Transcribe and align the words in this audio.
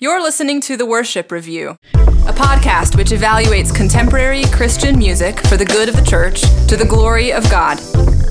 You're 0.00 0.22
listening 0.22 0.60
to 0.60 0.76
The 0.76 0.86
Worship 0.86 1.32
Review, 1.32 1.76
a 1.94 2.32
podcast 2.32 2.96
which 2.96 3.08
evaluates 3.08 3.74
contemporary 3.74 4.44
Christian 4.44 4.96
music 4.96 5.44
for 5.48 5.56
the 5.56 5.64
good 5.64 5.88
of 5.88 5.96
the 5.96 6.04
church 6.04 6.42
to 6.68 6.76
the 6.76 6.84
glory 6.88 7.32
of 7.32 7.42
God. 7.50 7.78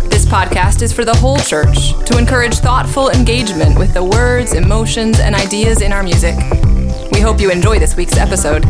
This 0.09 0.25
podcast 0.25 0.81
is 0.81 0.93
for 0.93 1.03
the 1.03 1.15
whole 1.15 1.39
church 1.39 1.91
to 2.05 2.17
encourage 2.17 2.53
thoughtful 2.59 3.09
engagement 3.09 3.77
with 3.77 3.93
the 3.93 4.01
words, 4.01 4.53
emotions, 4.53 5.19
and 5.19 5.35
ideas 5.35 5.81
in 5.81 5.91
our 5.91 6.03
music. 6.03 6.35
We 7.11 7.19
hope 7.19 7.41
you 7.41 7.51
enjoy 7.51 7.79
this 7.79 7.97
week's 7.97 8.15
episode. 8.15 8.63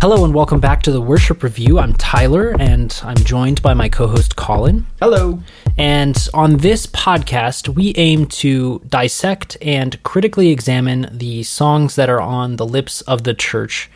Hello 0.00 0.24
and 0.24 0.32
welcome 0.32 0.60
back 0.60 0.82
to 0.84 0.92
the 0.92 1.00
Worship 1.02 1.42
Review. 1.42 1.78
I'm 1.78 1.92
Tyler 1.92 2.56
and 2.58 2.98
I'm 3.04 3.18
joined 3.18 3.60
by 3.60 3.74
my 3.74 3.90
co 3.90 4.06
host 4.06 4.34
Colin. 4.34 4.86
Hello. 4.98 5.42
And 5.76 6.16
on 6.32 6.56
this 6.56 6.86
podcast, 6.86 7.68
we 7.68 7.92
aim 7.98 8.24
to 8.28 8.78
dissect 8.88 9.58
and 9.60 10.02
critically 10.02 10.48
examine 10.48 11.10
the 11.12 11.42
songs 11.42 11.96
that 11.96 12.08
are 12.08 12.18
on 12.22 12.56
the 12.56 12.64
lips 12.64 13.02
of 13.02 13.24
the 13.24 13.34
church. 13.34 13.90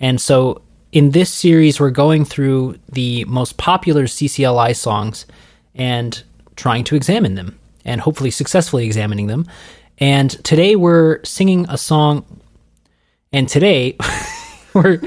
And 0.00 0.18
so 0.18 0.62
in 0.92 1.10
this 1.10 1.28
series, 1.28 1.78
we're 1.78 1.90
going 1.90 2.24
through 2.24 2.78
the 2.90 3.26
most 3.26 3.58
popular 3.58 4.04
CCLI 4.04 4.74
songs 4.74 5.26
and 5.74 6.22
trying 6.56 6.84
to 6.84 6.96
examine 6.96 7.34
them 7.34 7.58
and 7.84 8.00
hopefully 8.00 8.30
successfully 8.30 8.86
examining 8.86 9.26
them. 9.26 9.46
And 9.98 10.30
today 10.42 10.74
we're 10.74 11.22
singing 11.22 11.66
a 11.68 11.76
song. 11.76 12.24
And 13.30 13.46
today. 13.46 13.98
We're 14.74 15.00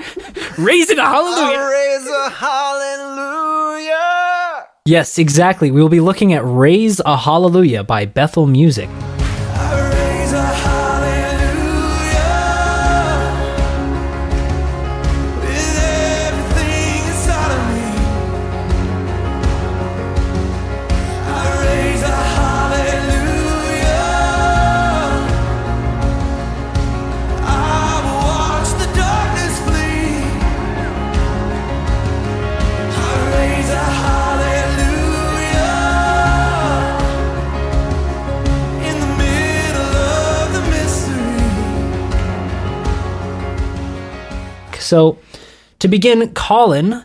raising 0.57 0.99
a 0.99 1.05
hallelujah. 1.05 1.69
raise 1.69 2.07
a 2.07 2.29
hallelujah. 2.29 3.93
Yes, 4.85 5.17
exactly. 5.17 5.71
We 5.71 5.81
will 5.81 5.87
be 5.87 6.01
looking 6.01 6.33
at 6.33 6.41
Raise 6.43 6.99
a 7.05 7.15
Hallelujah 7.15 7.85
by 7.85 8.05
Bethel 8.05 8.45
Music. 8.45 8.89
So, 44.93 45.17
to 45.79 45.87
begin, 45.87 46.35
Colin, 46.35 47.03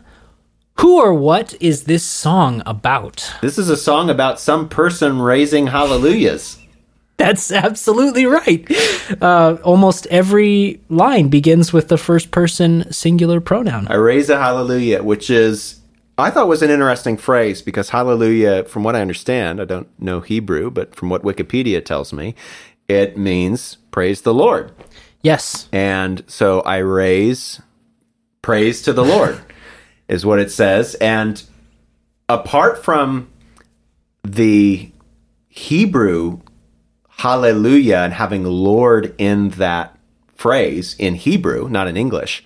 who 0.77 1.01
or 1.01 1.11
what 1.11 1.55
is 1.59 1.85
this 1.85 2.03
song 2.05 2.61
about? 2.67 3.33
This 3.41 3.57
is 3.57 3.67
a 3.67 3.75
song 3.75 4.11
about 4.11 4.39
some 4.39 4.69
person 4.69 5.19
raising 5.19 5.65
hallelujahs. 5.65 6.59
That's 7.17 7.51
absolutely 7.51 8.27
right. 8.27 8.63
Uh, 9.19 9.57
almost 9.63 10.05
every 10.11 10.81
line 10.87 11.29
begins 11.29 11.73
with 11.73 11.87
the 11.87 11.97
first 11.97 12.29
person 12.29 12.93
singular 12.93 13.41
pronoun. 13.41 13.87
I 13.87 13.95
raise 13.95 14.29
a 14.29 14.37
hallelujah, 14.37 15.01
which 15.01 15.31
is, 15.31 15.81
I 16.15 16.29
thought 16.29 16.47
was 16.47 16.61
an 16.61 16.69
interesting 16.69 17.17
phrase 17.17 17.63
because 17.63 17.89
hallelujah, 17.89 18.65
from 18.65 18.83
what 18.83 18.95
I 18.95 19.01
understand, 19.01 19.59
I 19.59 19.65
don't 19.65 19.89
know 19.99 20.19
Hebrew, 20.19 20.69
but 20.69 20.93
from 20.93 21.09
what 21.09 21.23
Wikipedia 21.23 21.83
tells 21.83 22.13
me, 22.13 22.35
it 22.87 23.17
means 23.17 23.77
praise 23.89 24.21
the 24.21 24.33
Lord. 24.35 24.73
Yes. 25.21 25.67
And 25.73 26.23
so 26.27 26.61
I 26.61 26.77
raise 26.77 27.59
praise 28.41 28.81
to 28.83 28.93
the 28.93 29.03
Lord, 29.03 29.39
is 30.07 30.25
what 30.25 30.39
it 30.39 30.51
says. 30.51 30.95
And 30.95 31.41
apart 32.27 32.83
from 32.83 33.29
the 34.23 34.91
Hebrew 35.47 36.39
hallelujah 37.09 37.97
and 37.97 38.13
having 38.13 38.45
Lord 38.45 39.13
in 39.17 39.49
that 39.49 39.97
phrase 40.35 40.95
in 40.97 41.15
Hebrew, 41.15 41.67
not 41.67 41.87
in 41.87 41.97
English, 41.97 42.43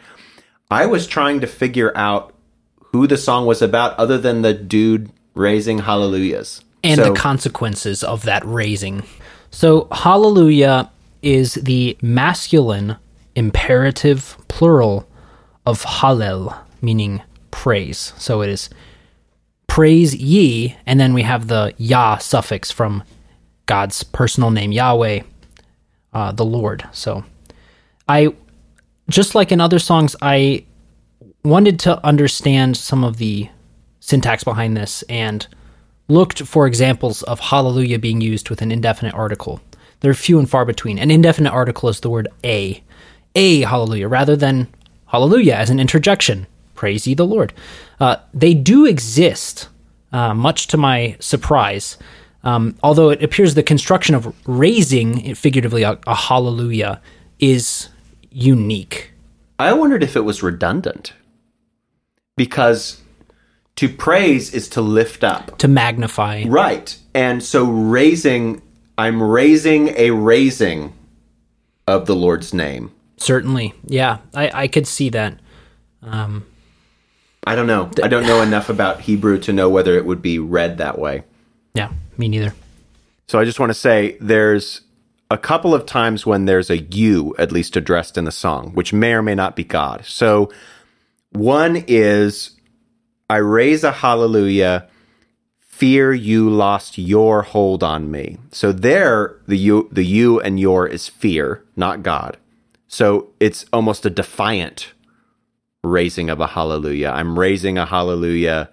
I 0.71 0.87
was 0.87 1.05
trying 1.05 1.41
to 1.41 1.47
figure 1.47 1.95
out 1.95 2.33
who 2.91 3.05
the 3.05 3.17
song 3.17 3.45
was 3.45 3.61
about 3.61 3.97
other 3.99 4.17
than 4.17 4.41
the 4.41 4.53
dude 4.53 5.11
raising 5.35 5.79
hallelujahs. 5.79 6.61
and 6.83 6.97
So- 6.97 7.13
the 7.13 7.19
consequences 7.19 8.03
of 8.03 8.23
that 8.23 8.45
raising. 8.45 9.03
So, 9.51 9.87
hallelujah 9.91 10.89
is 11.21 11.53
the 11.53 11.97
masculine 12.01 12.97
imperative 13.35 14.35
plural 14.49 15.07
of 15.65 15.83
hallel, 15.83 16.57
meaning 16.81 17.21
praise. 17.51 18.13
So 18.17 18.41
it 18.41 18.49
is 18.49 18.69
praise 19.67 20.15
ye, 20.15 20.75
and 20.85 20.99
then 20.99 21.13
we 21.13 21.23
have 21.23 21.47
the 21.47 21.73
Yah 21.77 22.17
suffix 22.17 22.71
from 22.71 23.03
God's 23.65 24.03
personal 24.03 24.51
name, 24.51 24.71
Yahweh, 24.71 25.21
uh, 26.13 26.31
the 26.31 26.45
Lord. 26.45 26.87
So 26.91 27.23
I, 28.07 28.35
just 29.09 29.35
like 29.35 29.51
in 29.51 29.61
other 29.61 29.79
songs, 29.79 30.15
I 30.21 30.65
wanted 31.43 31.79
to 31.81 32.05
understand 32.05 32.77
some 32.77 33.03
of 33.03 33.17
the 33.17 33.49
syntax 33.99 34.43
behind 34.43 34.75
this 34.75 35.03
and 35.03 35.47
looked 36.09 36.43
for 36.43 36.67
examples 36.67 37.23
of 37.23 37.39
hallelujah 37.39 37.99
being 37.99 38.21
used 38.21 38.49
with 38.49 38.61
an 38.61 38.71
indefinite 38.71 39.13
article. 39.13 39.61
They're 40.01 40.13
few 40.13 40.37
and 40.37 40.49
far 40.49 40.65
between. 40.65 40.99
An 40.99 41.09
indefinite 41.09 41.51
article 41.51 41.87
is 41.87 42.01
the 42.01 42.09
word 42.09 42.27
a, 42.43 42.83
a 43.35 43.61
hallelujah, 43.61 44.09
rather 44.09 44.35
than 44.35 44.67
hallelujah 45.13 45.53
as 45.53 45.69
an 45.69 45.79
interjection. 45.79 46.47
Praise 46.73 47.05
ye 47.05 47.13
the 47.13 47.25
Lord. 47.25 47.53
Uh, 47.99 48.15
they 48.33 48.55
do 48.55 48.85
exist, 48.87 49.69
uh, 50.11 50.33
much 50.33 50.67
to 50.67 50.77
my 50.77 51.15
surprise. 51.19 51.97
Um, 52.43 52.75
although 52.81 53.11
it 53.11 53.23
appears 53.23 53.53
the 53.53 53.63
construction 53.63 54.15
of 54.15 54.33
raising, 54.47 55.35
figuratively, 55.35 55.83
a, 55.83 55.99
a 56.07 56.15
hallelujah 56.15 56.99
is 57.39 57.89
unique. 58.31 59.11
I 59.59 59.71
wondered 59.73 60.01
if 60.01 60.15
it 60.15 60.21
was 60.21 60.41
redundant 60.41 61.13
because 62.35 62.99
to 63.75 63.87
praise 63.87 64.51
is 64.51 64.67
to 64.69 64.81
lift 64.81 65.23
up. 65.23 65.59
To 65.59 65.67
magnify. 65.67 66.45
Right. 66.47 66.97
And 67.13 67.43
so 67.43 67.65
raising, 67.65 68.63
I'm 68.97 69.21
raising 69.21 69.89
a 69.89 70.09
raising 70.09 70.93
of 71.87 72.07
the 72.07 72.15
Lord's 72.15 72.51
name. 72.51 72.91
Certainly. 73.17 73.73
Yeah, 73.85 74.19
I, 74.33 74.63
I 74.63 74.67
could 74.67 74.87
see 74.87 75.09
that. 75.09 75.39
Um, 76.01 76.45
I 77.45 77.55
don't 77.55 77.67
know. 77.67 77.91
I 78.03 78.07
don't 78.07 78.25
know 78.25 78.41
enough 78.41 78.69
about 78.69 79.01
Hebrew 79.01 79.39
to 79.39 79.53
know 79.53 79.69
whether 79.69 79.97
it 79.97 80.05
would 80.05 80.21
be 80.21 80.39
read 80.39 80.77
that 80.77 80.97
way. 80.97 81.23
yeah, 81.73 81.91
me 82.17 82.27
neither. 82.27 82.53
So 83.27 83.39
I 83.39 83.45
just 83.45 83.59
want 83.59 83.69
to 83.69 83.73
say 83.73 84.17
there's 84.19 84.81
a 85.31 85.37
couple 85.37 85.73
of 85.73 85.85
times 85.85 86.25
when 86.25 86.45
there's 86.45 86.69
a 86.69 86.77
you 86.77 87.35
at 87.39 87.51
least 87.51 87.75
addressed 87.75 88.17
in 88.17 88.25
the 88.25 88.31
song, 88.31 88.71
which 88.73 88.93
may 88.93 89.13
or 89.13 89.21
may 89.21 89.35
not 89.35 89.55
be 89.55 89.63
God. 89.63 90.05
So 90.05 90.51
one 91.31 91.83
is 91.87 92.51
I 93.29 93.37
raise 93.37 93.83
a 93.83 93.91
hallelujah, 93.91 94.87
fear 95.59 96.13
you 96.13 96.49
lost 96.49 96.97
your 96.97 97.41
hold 97.41 97.83
on 97.83 98.11
me. 98.11 98.37
So 98.51 98.71
there 98.71 99.37
the 99.47 99.57
you 99.57 99.89
the 99.91 100.05
you 100.05 100.39
and 100.39 100.59
your 100.59 100.87
is 100.87 101.07
fear, 101.07 101.63
not 101.75 102.03
God. 102.03 102.37
So 102.93 103.31
it's 103.39 103.65
almost 103.73 104.05
a 104.05 104.11
defiant 104.11 104.93
raising 105.83 106.29
of 106.29 106.39
a 106.39 106.45
hallelujah. 106.45 107.09
I'm 107.09 107.39
raising 107.39 107.75
a 107.75 107.87
hallelujah 107.87 108.69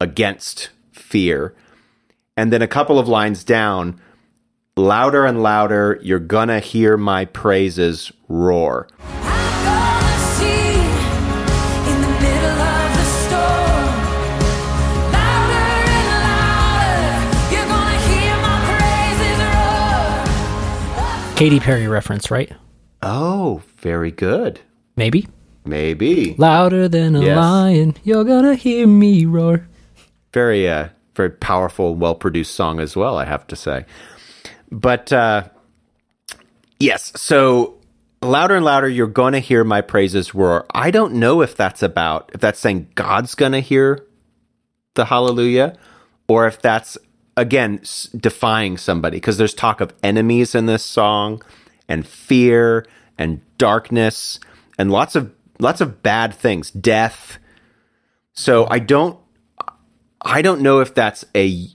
against 0.00 0.70
fear. 0.90 1.54
And 2.36 2.52
then 2.52 2.60
a 2.60 2.66
couple 2.66 2.98
of 2.98 3.06
lines 3.06 3.44
down, 3.44 4.00
louder 4.76 5.24
and 5.24 5.44
louder, 5.44 6.00
you're 6.02 6.18
you're 6.18 6.18
gonna 6.18 6.58
hear 6.58 6.96
my 6.96 7.24
praises 7.24 8.10
roar. 8.26 8.88
Katy 21.36 21.60
Perry 21.60 21.86
reference, 21.86 22.28
right? 22.28 22.50
Oh, 23.02 23.62
very 23.78 24.10
good. 24.10 24.60
Maybe. 24.96 25.28
Maybe. 25.64 26.34
Louder 26.38 26.88
than 26.88 27.16
a 27.16 27.22
Yes. 27.22 27.36
lion, 27.36 27.96
you're 28.04 28.24
gonna 28.24 28.54
hear 28.54 28.86
me 28.86 29.26
roar. 29.26 29.66
Very 30.32 30.68
uh 30.68 30.88
very 31.14 31.30
powerful, 31.30 31.94
well 31.94 32.14
produced 32.14 32.54
song 32.54 32.78
as 32.80 32.94
well, 32.96 33.16
I 33.18 33.24
have 33.24 33.46
to 33.48 33.56
say. 33.56 33.84
But 34.70 35.12
uh 35.12 35.44
yes, 36.80 37.12
so 37.16 37.74
louder 38.22 38.56
and 38.56 38.64
louder 38.64 38.88
you're 38.88 39.06
gonna 39.06 39.40
hear 39.40 39.64
my 39.64 39.80
praises 39.80 40.34
roar. 40.34 40.66
I 40.74 40.90
don't 40.90 41.14
know 41.14 41.42
if 41.42 41.56
that's 41.56 41.82
about 41.82 42.30
if 42.34 42.40
that's 42.40 42.60
saying 42.60 42.88
God's 42.94 43.34
gonna 43.34 43.60
hear 43.60 44.04
the 44.94 45.06
hallelujah 45.06 45.76
or 46.28 46.46
if 46.46 46.60
that's 46.62 46.96
again 47.36 47.80
s- 47.82 48.08
defying 48.16 48.76
somebody 48.78 49.16
because 49.18 49.36
there's 49.36 49.54
talk 49.54 49.80
of 49.80 49.92
enemies 50.02 50.54
in 50.54 50.66
this 50.66 50.84
song 50.84 51.42
and 51.88 52.06
fear 52.06 52.86
and 53.18 53.40
darkness 53.58 54.40
and 54.78 54.90
lots 54.90 55.16
of 55.16 55.32
lots 55.58 55.80
of 55.80 56.02
bad 56.02 56.34
things. 56.34 56.70
Death. 56.70 57.38
So 58.32 58.66
i 58.70 58.78
don't 58.78 59.18
i 60.20 60.42
don't 60.42 60.60
know 60.60 60.80
if 60.80 60.94
that's 60.94 61.24
a 61.34 61.68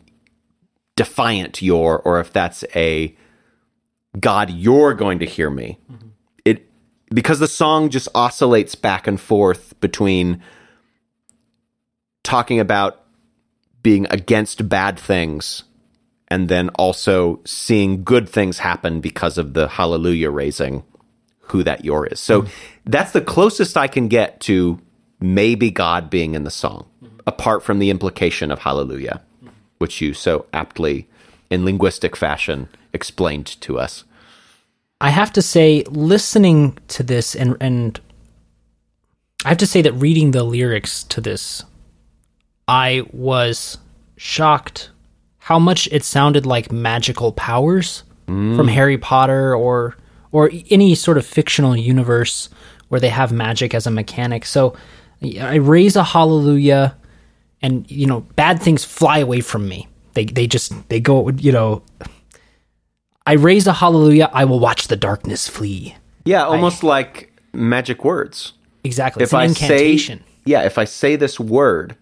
defiant 0.95 1.61
your 1.61 1.99
or 1.99 2.19
if 2.19 2.31
that's 2.33 2.63
a 2.75 3.15
god 4.19 4.49
you're 4.51 4.93
going 4.93 5.19
to 5.19 5.25
hear 5.25 5.49
me. 5.49 5.79
Mm-hmm. 5.91 6.07
It 6.45 6.69
because 7.09 7.39
the 7.39 7.47
song 7.47 7.89
just 7.89 8.07
oscillates 8.13 8.75
back 8.75 9.07
and 9.07 9.19
forth 9.19 9.79
between 9.79 10.41
talking 12.23 12.59
about 12.59 13.03
being 13.81 14.05
against 14.11 14.69
bad 14.69 14.99
things 14.99 15.63
and 16.31 16.48
then 16.48 16.69
also 16.75 17.42
seeing 17.44 18.06
good 18.06 18.28
things 18.28 18.60
happen 18.60 19.01
because 19.01 19.38
of 19.38 19.54
the 19.54 19.68
hallelujah 19.68 20.30
raising 20.30 20.81
who 21.42 21.62
that 21.62 21.83
your 21.83 22.07
is. 22.07 22.22
So 22.22 22.45
that's 22.86 23.12
the 23.12 23.19
closest 23.19 23.75
I 23.75 23.88
can 23.88 24.07
get 24.07 24.39
to 24.42 24.80
maybe 25.19 25.69
God 25.72 26.10
being 26.10 26.33
in 26.33 26.45
the 26.45 26.50
song, 26.50 26.88
apart 27.28 27.63
from 27.63 27.80
the 27.80 27.89
implication 27.89 28.50
of 28.50 28.60
hallelujah, 28.60 29.22
which 29.80 30.00
you 30.00 30.13
so 30.13 30.45
aptly 30.54 31.10
in 31.50 31.66
linguistic 31.66 32.16
fashion 32.16 32.69
explained 32.94 33.48
to 33.60 33.78
us. 33.78 34.06
I 35.01 35.10
have 35.10 35.33
to 35.33 35.42
say, 35.42 35.83
listening 35.89 36.78
to 36.88 37.04
this 37.04 37.36
and 37.36 37.57
and 37.60 38.00
I 39.44 39.50
have 39.50 39.57
to 39.57 39.68
say 39.68 39.81
that 39.81 39.94
reading 39.94 40.31
the 40.31 40.44
lyrics 40.44 41.04
to 41.06 41.19
this, 41.19 41.66
I 42.69 43.04
was 43.12 43.80
shocked 44.16 44.92
how 45.41 45.57
much 45.57 45.88
it 45.91 46.03
sounded 46.03 46.45
like 46.45 46.71
magical 46.71 47.31
powers 47.31 48.03
from 48.27 48.57
mm. 48.57 48.69
Harry 48.69 48.97
Potter 48.97 49.55
or 49.55 49.97
or 50.31 50.51
any 50.69 50.95
sort 50.95 51.17
of 51.17 51.25
fictional 51.25 51.75
universe 51.75 52.47
where 52.88 53.01
they 53.01 53.09
have 53.09 53.31
magic 53.31 53.73
as 53.73 53.88
a 53.88 53.91
mechanic. 53.91 54.45
So 54.45 54.75
I 55.23 55.55
raise 55.55 55.95
a 55.95 56.03
hallelujah 56.03 56.95
and 57.61 57.89
you 57.89 58.05
know 58.05 58.21
bad 58.35 58.61
things 58.61 58.85
fly 58.85 59.17
away 59.17 59.41
from 59.41 59.67
me. 59.67 59.88
They 60.13 60.25
they 60.25 60.45
just 60.45 60.73
they 60.89 60.99
go 60.99 61.29
you 61.31 61.51
know 61.51 61.81
I 63.25 63.33
raise 63.33 63.65
a 63.65 63.73
hallelujah, 63.73 64.29
I 64.31 64.45
will 64.45 64.59
watch 64.59 64.87
the 64.89 64.95
darkness 64.95 65.47
flee. 65.47 65.95
Yeah, 66.23 66.45
almost 66.45 66.83
like 66.83 67.41
magic 67.51 68.05
words. 68.05 68.53
Exactly. 68.83 69.23
It's 69.23 69.31
if 69.31 69.33
an 69.33 69.39
I 69.39 69.45
incantation. 69.45 70.19
say 70.19 70.25
yeah, 70.45 70.61
if 70.63 70.77
I 70.77 70.85
say 70.85 71.15
this 71.15 71.39
word, 71.39 71.95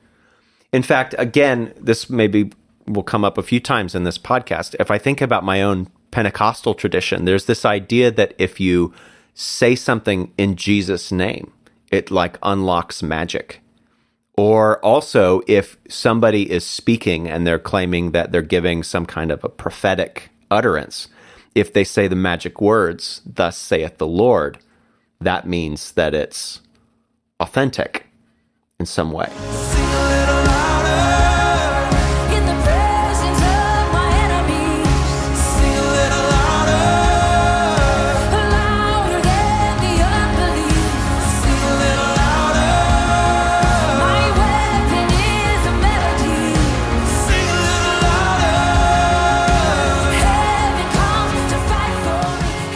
in 0.74 0.83
fact, 0.83 1.15
again, 1.18 1.74
this 1.80 2.09
maybe 2.09 2.51
will 2.89 3.03
come 3.03 3.24
up 3.24 3.38
a 3.38 3.44
few 3.44 3.59
times 3.59 3.95
in 3.95 4.03
this 4.03 4.18
podcast. 4.18 4.75
If 4.80 4.91
I 4.91 4.97
think 4.97 5.21
about 5.21 5.44
my 5.44 5.62
own 5.62 5.89
Pentecostal 6.12 6.74
tradition, 6.74 7.25
there's 7.25 7.45
this 7.45 7.63
idea 7.63 8.12
that 8.12 8.33
if 8.38 8.59
you 8.59 8.94
say 9.33 9.75
something 9.75 10.33
in 10.38 10.56
Jesus' 10.56 11.12
name, 11.12 11.53
it 11.91 12.12
like 12.12 12.38
unlocks 12.44 13.03
magic. 13.03 13.62
Or 14.36 14.83
also, 14.83 15.41
if 15.47 15.77
somebody 15.88 16.50
is 16.50 16.65
speaking 16.65 17.27
and 17.27 17.45
they're 17.45 17.59
claiming 17.59 18.12
that 18.12 18.31
they're 18.31 18.41
giving 18.41 18.83
some 18.83 19.06
kind 19.06 19.31
of 19.31 19.44
a 19.44 19.50
prophetic 19.50 20.30
utterance, 20.50 21.09
if 21.56 21.74
they 21.74 21.83
say 21.83 22.07
the 22.07 22.15
magic 22.15 22.62
words, 22.62 23.21
thus 23.25 23.57
saith 23.57 23.97
the 23.97 24.07
Lord, 24.07 24.59
that 25.19 25.47
means 25.47 25.92
that 25.92 26.13
it's 26.13 26.62
authentic 27.39 28.07
in 28.80 28.85
some 28.85 29.12
way. 29.12 29.30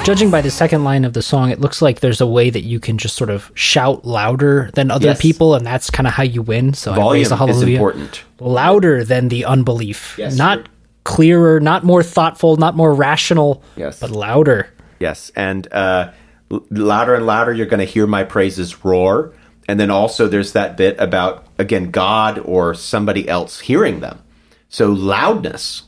Judging 0.03 0.29
by 0.29 0.41
the 0.41 0.51
second 0.51 0.83
line 0.83 1.05
of 1.05 1.13
the 1.13 1.21
song, 1.21 1.49
it 1.49 1.61
looks 1.61 1.81
like 1.81 2.01
there's 2.01 2.19
a 2.19 2.27
way 2.27 2.49
that 2.49 2.63
you 2.63 2.77
can 2.77 2.97
just 2.97 3.15
sort 3.15 3.29
of 3.29 3.49
shout 3.55 4.03
louder 4.03 4.69
than 4.73 4.91
other 4.91 5.07
Yes. 5.07 5.21
people, 5.21 5.55
and 5.55 5.65
that's 5.65 5.89
kind 5.89 6.05
of 6.07 6.13
how 6.13 6.23
you 6.23 6.41
win. 6.41 6.73
So 6.73 6.91
I 6.91 6.95
Volume 6.95 7.31
a 7.31 7.45
is 7.45 7.61
important. 7.61 8.21
Louder 8.41 9.05
than 9.05 9.29
the 9.29 9.45
unbelief. 9.45 10.15
Yes, 10.17 10.35
not 10.35 10.57
you're- 10.57 10.69
clearer, 11.05 11.61
not 11.61 11.85
more 11.85 12.03
thoughtful, 12.03 12.57
not 12.57 12.75
more 12.75 12.93
rational, 12.93 13.63
Yes. 13.77 14.01
but 14.01 14.09
louder. 14.11 14.67
Yes, 14.99 15.31
and 15.37 15.71
uh, 15.71 16.09
l- 16.51 16.65
louder 16.69 17.15
and 17.15 17.25
louder, 17.25 17.53
you're 17.53 17.65
going 17.65 17.79
to 17.79 17.85
hear 17.85 18.05
my 18.05 18.25
praises 18.25 18.83
roar. 18.83 19.31
And 19.69 19.79
then 19.79 19.89
also, 19.89 20.27
there's 20.27 20.51
that 20.51 20.75
bit 20.75 20.97
about 20.99 21.45
again 21.57 21.91
God 21.91 22.41
or 22.43 22.73
somebody 22.75 23.29
else 23.29 23.61
hearing 23.61 24.01
them. 24.01 24.19
So 24.67 24.91
loudness 24.91 25.83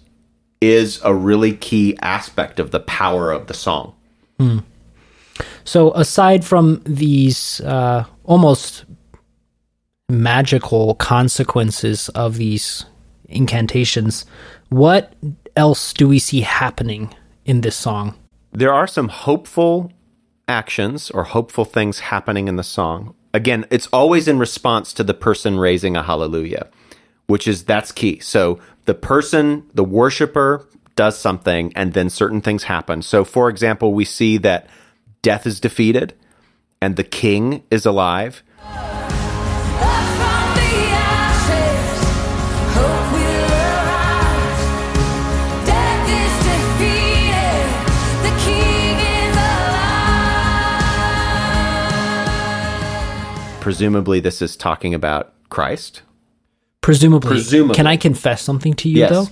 is 0.61 1.01
a 1.03 1.13
really 1.13 1.51
key 1.51 1.97
aspect 2.01 2.61
of 2.61 2.71
the 2.71 2.79
power 2.79 3.29
of 3.33 3.47
the 3.47 3.53
song. 3.53 3.91
So 5.63 5.93
aside 5.93 6.45
from 6.45 6.81
these 6.85 7.59
uh, 7.61 8.05
almost 8.23 8.85
magical 10.07 10.95
consequences 10.95 12.09
of 12.09 12.37
these 12.37 12.85
incantations, 13.27 14.25
what 14.69 15.13
else 15.55 15.93
do 15.93 16.07
we 16.07 16.19
see 16.19 16.41
happening 16.41 17.13
in 17.45 17.61
this 17.61 17.75
song? 17.75 18.15
There 18.51 18.73
are 18.73 18.87
some 18.87 19.09
hopeful 19.09 19.91
actions 20.47 21.09
or 21.11 21.23
hopeful 21.23 21.65
things 21.65 21.99
happening 21.99 22.47
in 22.47 22.55
the 22.55 22.63
song. 22.63 23.15
Again, 23.33 23.65
it's 23.69 23.87
always 23.87 24.27
in 24.27 24.39
response 24.39 24.93
to 24.93 25.03
the 25.03 25.13
person 25.13 25.59
raising 25.59 25.97
a 25.97 26.03
hallelujah, 26.03 26.69
which 27.27 27.47
is 27.47 27.63
that's 27.63 27.91
key. 27.91 28.19
So 28.19 28.59
the 28.85 28.93
person, 28.93 29.69
the 29.73 29.83
worshiper, 29.83 30.67
does 30.95 31.17
something 31.17 31.71
and 31.75 31.93
then 31.93 32.09
certain 32.09 32.41
things 32.41 32.63
happen. 32.63 33.01
So, 33.01 33.23
for 33.23 33.49
example, 33.49 33.93
we 33.93 34.05
see 34.05 34.37
that 34.39 34.67
death 35.21 35.45
is 35.45 35.59
defeated 35.59 36.13
and 36.81 36.95
the 36.95 37.03
king 37.03 37.63
is 37.71 37.85
alive. 37.85 38.43
Up 38.61 38.71
from 40.15 40.55
the 40.55 40.73
ashes, 40.95 42.03
hope 42.75 43.11
will 43.13 43.51
arise. 43.51 44.63
Death 45.65 46.09
is 46.09 46.33
defeated, 46.47 47.67
the 48.23 48.33
King 48.45 48.97
is 48.99 49.35
alive. 51.95 53.61
Presumably, 53.61 54.19
this 54.19 54.41
is 54.41 54.55
talking 54.55 54.93
about 54.93 55.33
Christ. 55.49 56.01
Presumably. 56.81 57.29
Presumably. 57.29 57.75
Can 57.75 57.87
I 57.87 57.97
confess 57.97 58.41
something 58.41 58.73
to 58.75 58.89
you 58.89 58.99
Yes. 58.99 59.09
though? 59.11 59.27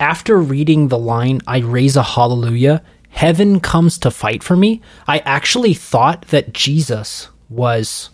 After 0.00 0.38
reading 0.38 0.88
the 0.88 0.98
line, 0.98 1.40
I 1.46 1.58
raise 1.58 1.96
a 1.96 2.02
hallelujah, 2.02 2.82
heaven 3.10 3.58
comes 3.60 3.98
to 3.98 4.10
fight 4.10 4.42
for 4.42 4.56
me, 4.56 4.80
I 5.06 5.18
actually 5.20 5.74
thought 5.74 6.28
that 6.28 6.52
Jesus 6.52 7.28
was 7.48 8.10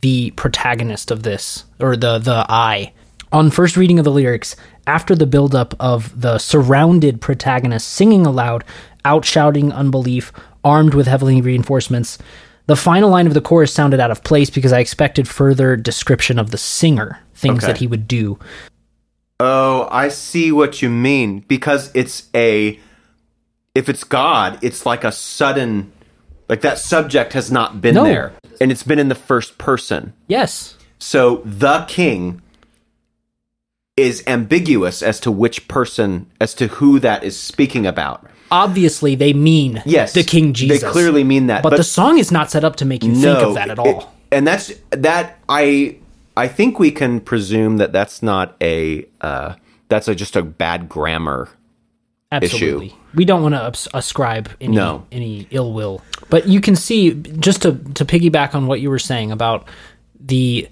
the 0.00 0.32
protagonist 0.32 1.10
of 1.12 1.22
this, 1.22 1.64
or 1.78 1.96
the, 1.96 2.18
the 2.18 2.44
I. 2.48 2.92
On 3.30 3.50
first 3.50 3.76
reading 3.76 3.98
of 4.00 4.04
the 4.04 4.10
lyrics, 4.10 4.56
after 4.86 5.14
the 5.14 5.26
buildup 5.26 5.74
of 5.78 6.20
the 6.20 6.38
surrounded 6.38 7.20
protagonist 7.20 7.88
singing 7.88 8.26
aloud, 8.26 8.64
outshouting 9.04 9.72
unbelief, 9.72 10.32
armed 10.64 10.94
with 10.94 11.06
heavily 11.06 11.40
reinforcements, 11.40 12.18
the 12.66 12.76
final 12.76 13.10
line 13.10 13.26
of 13.28 13.34
the 13.34 13.40
chorus 13.40 13.72
sounded 13.72 14.00
out 14.00 14.10
of 14.10 14.24
place 14.24 14.50
because 14.50 14.72
I 14.72 14.80
expected 14.80 15.28
further 15.28 15.76
description 15.76 16.38
of 16.38 16.50
the 16.50 16.58
singer, 16.58 17.20
things 17.34 17.62
Okay. 17.62 17.68
that 17.72 17.78
he 17.78 17.86
would 17.86 18.08
do. 18.08 18.38
Oh, 19.44 19.88
I 19.90 20.08
see 20.08 20.52
what 20.52 20.82
you 20.82 20.88
mean. 20.88 21.40
Because 21.48 21.90
it's 21.94 22.28
a, 22.34 22.78
if 23.74 23.88
it's 23.88 24.04
God, 24.04 24.58
it's 24.62 24.86
like 24.86 25.02
a 25.02 25.10
sudden, 25.10 25.90
like 26.48 26.60
that 26.60 26.78
subject 26.78 27.32
has 27.32 27.50
not 27.50 27.80
been 27.80 27.94
No. 27.96 28.04
there. 28.04 28.32
And 28.60 28.70
it's 28.70 28.84
been 28.84 29.00
in 29.00 29.08
the 29.08 29.16
first 29.16 29.58
person. 29.58 30.12
Yes. 30.28 30.76
So 31.00 31.42
the 31.44 31.84
king 31.88 32.40
is 33.96 34.22
ambiguous 34.26 35.02
as 35.02 35.18
to 35.20 35.30
which 35.32 35.66
person, 35.66 36.26
as 36.40 36.54
to 36.54 36.68
who 36.68 36.98
that 37.00 37.24
is 37.24 37.38
speaking 37.38 37.84
about. 37.86 38.24
Obviously, 38.50 39.14
they 39.16 39.32
mean 39.32 39.82
Yes. 39.84 40.12
the 40.12 40.22
King 40.22 40.52
Jesus. 40.52 40.82
They 40.82 40.88
clearly 40.90 41.24
mean 41.24 41.46
that. 41.48 41.62
But, 41.62 41.76
the 41.76 41.82
song 41.84 42.18
is 42.18 42.30
not 42.30 42.50
set 42.50 42.64
up 42.64 42.76
to 42.76 42.84
make 42.84 43.02
you 43.02 43.14
think 43.14 43.38
of 43.38 43.54
that 43.54 43.70
at 43.70 43.78
all. 43.78 43.86
it- 43.88 44.06
and 44.30 44.46
that's 44.46 44.72
that 44.90 45.38
I 45.48 45.96
I 46.36 46.48
think 46.48 46.78
we 46.78 46.90
can 46.90 47.20
presume 47.20 47.76
that 47.76 47.92
that's 47.92 48.22
not 48.22 48.56
a 48.60 49.06
uh, 49.20 49.54
that's 49.88 50.08
a, 50.08 50.14
just 50.14 50.36
a 50.36 50.42
bad 50.42 50.88
grammar. 50.88 51.50
Absolutely. 52.30 52.94
We 53.14 53.26
don't 53.26 53.42
want 53.42 53.54
to 53.54 53.96
ascribe 53.96 54.50
any 54.60 54.74
No. 54.74 55.06
any 55.12 55.46
ill 55.50 55.72
will. 55.72 56.00
But 56.30 56.48
you 56.48 56.60
can 56.62 56.76
see 56.76 57.12
just 57.14 57.62
to 57.62 57.72
to 57.94 58.04
piggyback 58.04 58.54
on 58.54 58.66
what 58.66 58.80
you 58.80 58.88
were 58.88 58.98
saying 58.98 59.32
about 59.32 59.68
the 60.18 60.68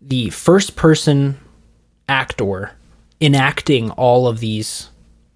the 0.00 0.30
first 0.30 0.76
person 0.76 1.38
actor 2.08 2.72
enacting 3.20 3.90
all 3.92 4.26
of 4.26 4.40
these 4.40 4.90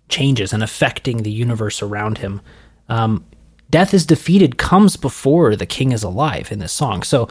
changes 0.08 0.52
and 0.52 0.62
affecting 0.62 1.22
the 1.22 1.30
universe 1.30 1.82
around 1.82 2.18
him. 2.18 2.40
Um, 2.88 3.24
death 3.70 3.92
is 3.94 4.06
defeated 4.06 4.58
comes 4.58 4.96
before 4.96 5.56
the 5.56 5.66
king 5.66 5.92
is 5.92 6.02
alive 6.02 6.52
in 6.52 6.58
this 6.58 6.72
song. 6.72 7.02
So, 7.02 7.28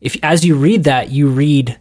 if 0.00 0.16
as 0.22 0.44
you 0.44 0.56
read 0.56 0.84
that, 0.84 1.10
you 1.10 1.28
read 1.28 1.78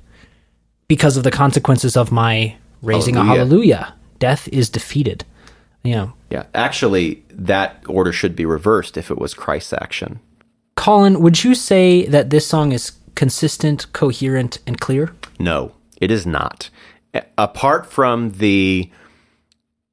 because 0.88 1.17
of 1.17 1.24
the 1.24 1.31
consequences 1.31 1.98
of 1.98 2.12
my 2.12 2.55
raising 2.81 3.15
a 3.15 3.24
Hallelujah. 3.24 3.45
hallelujah, 3.45 3.95
death 4.19 4.48
is 4.50 4.69
defeated. 4.69 5.25
You 5.84 5.93
know, 5.95 6.13
Yeah. 6.31 6.45
Actually, 6.55 7.24
that 7.29 7.84
order 7.88 8.12
should 8.12 8.36
be 8.36 8.45
reversed 8.45 8.98
if 8.98 9.12
it 9.12 9.19
was 9.19 9.34
Christ's 9.36 9.74
action. 9.74 10.19
Colin, 10.75 11.22
would 11.22 11.43
you 11.43 11.53
say 11.53 12.05
that 12.07 12.31
this 12.31 12.48
song 12.48 12.72
is 12.72 12.93
consistent, 13.13 13.91
coherent, 13.93 14.57
and 14.65 14.79
clear? 14.79 15.13
No, 15.39 15.74
it 16.01 16.10
is 16.10 16.25
not. 16.25 16.69
Apart 17.38 17.86
from 17.86 18.31
the 18.31 18.89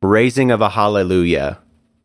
raising 0.02 0.50
of 0.50 0.60
a 0.60 0.70
hallelujah 0.70 1.58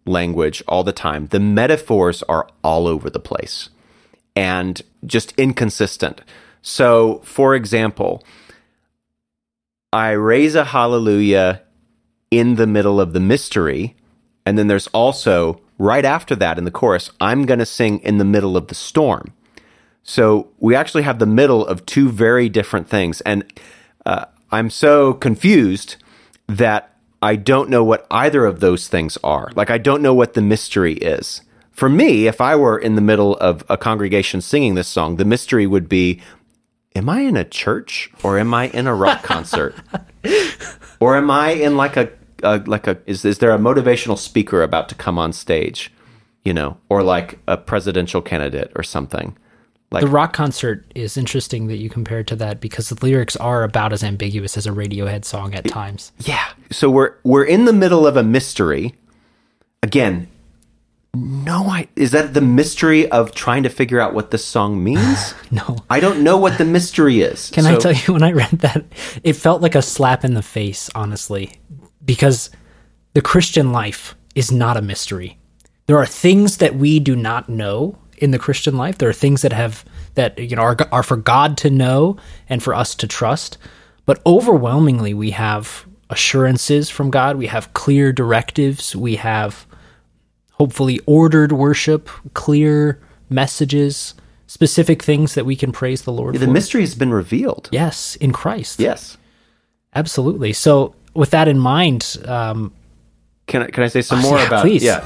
language 0.05 0.61
all 0.67 0.83
the 0.83 0.91
time, 0.93 1.27
the 1.27 1.39
metaphors 1.39 2.23
are 2.23 2.47
all 2.63 2.87
over 2.87 3.09
the 3.09 3.19
place 3.19 3.69
and 4.37 4.83
just 5.03 5.33
inconsistent. 5.35 6.21
So, 6.61 7.21
for 7.23 7.55
example, 7.55 8.23
I 9.91 10.11
raise 10.11 10.53
a 10.53 10.65
hallelujah 10.65 11.63
in 12.29 12.55
the 12.55 12.67
middle 12.67 13.01
of 13.01 13.13
the 13.13 13.19
mystery, 13.19 13.95
and 14.45 14.55
then 14.55 14.67
there's 14.67 14.87
also 14.87 15.59
right 15.79 16.05
after 16.05 16.35
that 16.35 16.59
in 16.59 16.65
the 16.65 16.71
chorus, 16.71 17.09
I'm 17.19 17.47
going 17.47 17.59
to 17.59 17.65
sing 17.65 17.99
in 17.99 18.19
the 18.19 18.25
middle 18.25 18.55
of 18.55 18.67
the 18.67 18.75
storm. 18.75 19.33
So 20.03 20.49
we 20.59 20.75
actually 20.75 21.03
have 21.03 21.17
the 21.17 21.25
middle 21.25 21.65
of 21.65 21.85
two 21.85 22.09
very 22.09 22.47
different 22.47 22.87
things. 22.87 23.21
And 23.21 23.43
uh, 24.05 24.25
I'm 24.51 24.69
so 24.69 25.13
confused 25.13 25.95
that 26.47 26.95
I 27.21 27.37
don't 27.37 27.69
know 27.69 27.83
what 27.83 28.05
either 28.11 28.45
of 28.45 28.59
those 28.59 28.87
things 28.87 29.17
are. 29.23 29.51
Like, 29.55 29.71
I 29.71 29.79
don't 29.79 30.01
know 30.01 30.13
what 30.13 30.33
the 30.33 30.41
mystery 30.41 30.93
is. 30.93 31.41
For 31.77 31.89
me, 31.89 32.25
if 32.25 32.41
I 32.41 32.55
were 32.55 32.75
in 32.75 32.95
the 32.95 33.01
middle 33.01 33.37
of 33.37 33.63
a 33.69 33.77
congregation 33.77 34.41
singing 34.41 34.73
this 34.73 34.87
song, 34.87 35.17
the 35.17 35.25
mystery 35.25 35.67
would 35.67 35.87
be 35.87 36.19
Am 36.95 37.07
I 37.07 37.19
in 37.19 37.37
a 37.37 37.43
church 37.43 38.09
or 38.23 38.39
am 38.39 38.51
I 38.51 38.69
in 38.69 38.87
a 38.87 38.95
rock 38.95 39.21
concert? 39.21 39.75
or 40.99 41.15
am 41.15 41.29
I 41.29 41.51
in 41.51 41.77
like 41.77 41.95
a, 41.95 42.09
a 42.41 42.57
like 42.65 42.87
a 42.87 42.97
is 43.05 43.23
is 43.23 43.37
there 43.37 43.51
a 43.51 43.59
motivational 43.59 44.17
speaker 44.17 44.63
about 44.63 44.89
to 44.89 44.95
come 44.95 45.19
on 45.19 45.31
stage, 45.31 45.93
you 46.43 46.51
know, 46.51 46.77
or 46.89 47.03
like 47.03 47.37
a 47.47 47.57
presidential 47.57 48.23
candidate 48.23 48.71
or 48.75 48.81
something? 48.81 49.37
Like 49.91 50.03
The 50.03 50.09
rock 50.09 50.33
concert 50.33 50.91
is 50.95 51.15
interesting 51.15 51.67
that 51.67 51.77
you 51.77 51.91
compare 51.91 52.21
it 52.21 52.27
to 52.27 52.35
that 52.37 52.59
because 52.59 52.89
the 52.89 53.05
lyrics 53.05 53.35
are 53.35 53.61
about 53.63 53.93
as 53.93 54.03
ambiguous 54.03 54.57
as 54.57 54.65
a 54.65 54.71
Radiohead 54.71 55.25
song 55.25 55.53
at 55.53 55.65
times. 55.65 56.11
Yeah. 56.21 56.47
So 56.71 56.89
we're 56.89 57.13
we're 57.23 57.45
in 57.45 57.65
the 57.65 57.73
middle 57.73 58.07
of 58.07 58.17
a 58.17 58.23
mystery. 58.23 58.95
Again, 59.83 60.27
no 61.21 61.67
I 61.67 61.87
is 61.95 62.11
that 62.11 62.33
the 62.33 62.41
mystery 62.41 63.09
of 63.09 63.33
trying 63.33 63.63
to 63.63 63.69
figure 63.69 63.99
out 63.99 64.13
what 64.13 64.31
this 64.31 64.45
song 64.45 64.83
means? 64.83 65.33
No. 65.51 65.77
I 65.89 65.99
don't 65.99 66.23
know 66.23 66.37
what 66.37 66.57
the 66.57 66.65
mystery 66.65 67.21
is. 67.21 67.49
Can 67.51 67.65
I 67.65 67.77
tell 67.77 67.93
you, 67.93 68.13
when 68.13 68.23
I 68.23 68.31
read 68.31 68.51
that, 68.59 68.85
it 69.23 69.33
felt 69.33 69.61
like 69.61 69.75
a 69.75 69.81
slap 69.81 70.23
in 70.23 70.33
the 70.33 70.41
face, 70.41 70.89
honestly, 70.95 71.59
because 72.03 72.49
the 73.13 73.21
Christian 73.21 73.71
life 73.71 74.15
is 74.35 74.51
not 74.51 74.77
a 74.77 74.81
mystery. 74.81 75.37
There 75.87 75.97
are 75.97 76.05
things 76.05 76.57
that 76.57 76.75
we 76.75 76.99
do 76.99 77.15
not 77.15 77.49
know 77.49 77.97
in 78.17 78.31
the 78.31 78.39
Christian 78.39 78.77
life. 78.77 78.97
There 78.97 79.09
are 79.09 79.13
things 79.13 79.41
that 79.41 79.53
have 79.53 79.85
that 80.15 80.37
you 80.39 80.55
know 80.55 80.63
are, 80.63 80.77
are 80.91 81.03
for 81.03 81.17
God 81.17 81.57
to 81.57 81.69
know 81.69 82.17
and 82.49 82.61
for 82.61 82.73
us 82.73 82.95
to 82.95 83.07
trust. 83.07 83.57
But 84.05 84.21
overwhelmingly, 84.25 85.13
we 85.13 85.31
have 85.31 85.85
assurances 86.09 86.89
from 86.89 87.11
God. 87.11 87.37
We 87.37 87.47
have 87.47 87.73
clear 87.73 88.13
directives. 88.13 88.95
We 88.95 89.17
have 89.17 89.66
hopefully 90.57 90.99
ordered 91.05 91.51
worship, 91.51 92.09
clear 92.33 92.99
messages, 93.29 94.13
specific 94.47 95.01
things 95.03 95.33
that 95.35 95.45
we 95.45 95.55
can 95.55 95.71
praise 95.71 96.01
the 96.03 96.11
Lord 96.11 96.35
The 96.35 96.45
for. 96.45 96.51
mystery 96.51 96.81
has 96.81 96.95
been 96.95 97.11
revealed. 97.13 97.69
Yes, 97.71 98.15
in 98.17 98.31
Christ. 98.31 98.79
Yes. 98.79 99.17
Absolutely. 99.95 100.53
So, 100.53 100.95
with 101.13 101.31
that 101.31 101.47
in 101.47 101.57
mind, 101.59 102.17
um, 102.25 102.71
Can 103.47 103.63
I, 103.63 103.67
can 103.67 103.83
I 103.83 103.87
say 103.87 104.01
some 104.01 104.19
Oh, 104.19 104.21
more 104.29 104.37
yeah, 104.37 104.47
about 104.47 104.61
please. 104.61 104.83
Yeah. 104.83 105.01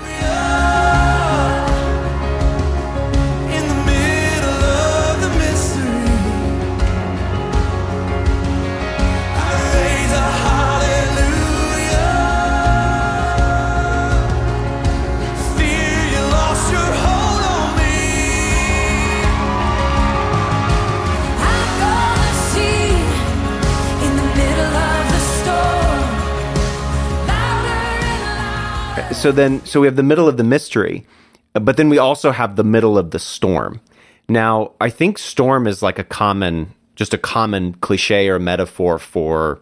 So 29.14 29.32
then, 29.32 29.64
so 29.66 29.80
we 29.80 29.88
have 29.88 29.96
the 29.96 30.04
middle 30.04 30.28
of 30.28 30.38
the 30.38 30.44
mystery, 30.44 31.06
uh, 31.54 31.60
but 31.60 31.78
then 31.78 31.90
we 31.90 32.00
also 32.00 32.32
have 32.32 32.56
the 32.56 32.64
middle 32.64 32.98
of 32.98 33.12
the 33.12 33.20
storm. 33.20 33.80
Now, 34.28 34.72
I 34.82 34.90
think 34.90 35.20
storm 35.20 35.68
is 35.68 35.84
like 35.84 36.00
a 36.00 36.04
common, 36.04 36.74
just 36.96 37.14
a 37.14 37.20
common 37.20 37.76
cliche 37.76 38.30
or 38.30 38.40
metaphor 38.40 38.98
for 38.98 39.60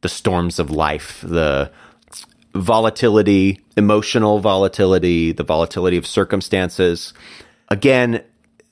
the 0.00 0.08
storms 0.08 0.58
of 0.58 0.70
life, 0.70 1.22
the 1.22 1.70
volatility, 2.54 3.60
emotional 3.76 4.38
volatility, 4.38 5.32
the 5.32 5.44
volatility 5.44 5.98
of 5.98 6.06
circumstances. 6.06 7.12
Again, 7.68 8.22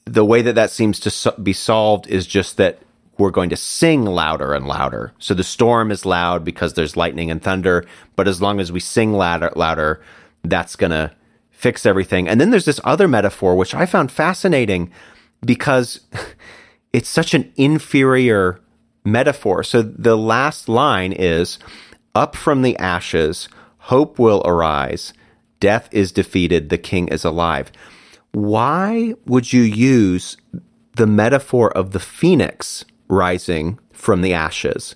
the 0.07 0.25
way 0.25 0.41
that 0.41 0.55
that 0.55 0.71
seems 0.71 0.99
to 1.01 1.11
so- 1.11 1.37
be 1.43 1.53
solved 1.53 2.07
is 2.07 2.27
just 2.27 2.57
that 2.57 2.79
we're 3.19 3.31
going 3.31 3.51
to 3.51 3.57
sing 3.57 4.05
louder 4.05 4.53
and 4.53 4.67
louder. 4.67 5.13
So 5.19 5.35
the 5.35 5.45
storm 5.45 5.91
is 5.91 6.05
loud 6.05 6.45
because 6.45 6.75
there's 6.75 6.97
lightning 6.97 7.31
and 7.31 7.43
thunder, 7.43 7.85
but 8.15 8.29
as 8.29 8.43
long 8.43 8.61
as 8.61 8.71
we 8.71 8.81
sing 8.81 9.13
louder, 9.13 9.53
louder, 9.57 10.03
that's 10.45 10.77
going 10.77 10.91
to 10.91 11.13
fix 11.51 11.87
everything. 11.87 12.29
And 12.29 12.41
then 12.41 12.51
there's 12.51 12.67
this 12.67 12.81
other 12.85 13.09
metaphor 13.09 13.57
which 13.57 13.75
I 13.75 13.87
found 13.87 14.13
fascinating 14.13 14.91
because 15.45 16.01
it's 16.93 17.09
such 17.09 17.33
an 17.35 17.53
inferior 17.57 18.61
metaphor. 19.05 19.63
So 19.63 19.83
the 19.83 20.17
last 20.17 20.69
line 20.69 21.13
is 21.13 21.59
up 22.15 22.37
from 22.37 22.63
the 22.63 22.77
ashes, 22.79 23.49
hope 23.79 24.19
will 24.19 24.43
arise, 24.45 25.13
death 25.61 25.89
is 25.93 26.13
defeated, 26.13 26.69
the 26.69 26.79
king 26.79 27.09
is 27.09 27.25
alive. 27.25 27.73
Why 28.33 29.15
would 29.25 29.53
you 29.53 29.63
use 29.63 30.37
the 30.97 31.07
metaphor 31.07 31.71
of 31.77 31.93
the 31.93 32.01
phoenix 32.01 32.85
rising 33.09 33.79
from 33.93 34.23
the 34.23 34.33
ashes 34.33 34.95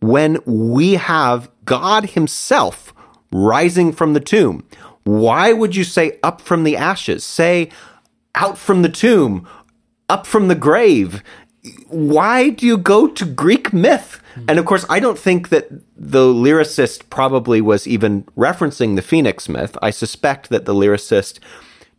when 0.00 0.38
we 0.46 0.94
have 0.94 1.50
God 1.64 2.10
himself 2.10 2.92
rising 3.32 3.92
from 3.92 4.14
the 4.14 4.20
tomb? 4.20 4.66
Why 5.04 5.52
would 5.52 5.76
you 5.76 5.84
say 5.84 6.18
up 6.22 6.40
from 6.40 6.64
the 6.64 6.76
ashes? 6.76 7.24
Say 7.24 7.70
out 8.34 8.58
from 8.58 8.82
the 8.82 8.88
tomb, 8.88 9.46
up 10.08 10.26
from 10.26 10.48
the 10.48 10.54
grave. 10.54 11.22
Why 11.88 12.50
do 12.50 12.66
you 12.66 12.78
go 12.78 13.08
to 13.08 13.24
Greek 13.24 13.72
myth? 13.72 14.22
And 14.48 14.58
of 14.58 14.64
course, 14.64 14.86
I 14.88 15.00
don't 15.00 15.18
think 15.18 15.48
that 15.50 15.68
the 15.96 16.24
lyricist 16.26 17.10
probably 17.10 17.60
was 17.60 17.86
even 17.86 18.22
referencing 18.36 18.96
the 18.96 19.02
Phoenix 19.02 19.48
myth. 19.48 19.76
I 19.82 19.90
suspect 19.90 20.48
that 20.48 20.64
the 20.64 20.74
lyricist 20.74 21.38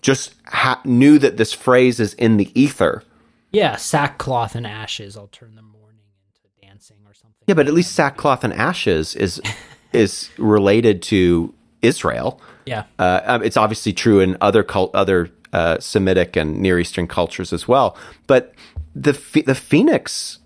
just 0.02 0.34
ha- 0.46 0.82
knew 0.84 1.20
that 1.20 1.38
this 1.38 1.54
phrase 1.54 2.00
is 2.00 2.14
in 2.16 2.38
the 2.38 2.50
ether. 2.60 3.04
Yeah, 3.52 3.76
sackcloth 3.76 4.56
and 4.56 4.66
ashes. 4.66 5.18
I'll 5.18 5.28
turn 5.28 5.56
the 5.56 5.62
mourning 5.62 6.00
into 6.26 6.68
dancing 6.68 6.98
or 7.06 7.14
something. 7.14 7.36
Yeah, 7.48 7.56
but 7.56 7.68
at 7.68 7.74
least 7.74 7.94
sackcloth 7.94 8.44
and 8.44 8.54
ashes 8.54 9.16
is 9.16 9.42
is 9.94 10.30
related 10.38 11.02
to 11.04 11.54
Israel. 11.82 12.42
Yeah. 12.66 12.86
Uh, 12.98 13.22
um, 13.26 13.44
it's 13.44 13.58
obviously 13.58 13.94
true 13.94 14.20
in 14.20 14.38
other 14.40 14.64
cult, 14.64 14.94
other 14.96 15.30
uh, 15.54 15.80
Semitic 15.80 16.36
and 16.36 16.60
Near 16.60 16.80
Eastern 16.80 17.08
cultures 17.08 17.52
as 17.52 17.68
well. 17.68 17.98
But 18.28 18.54
the 18.96 19.14
the 19.46 19.56
phoenix 19.56 20.40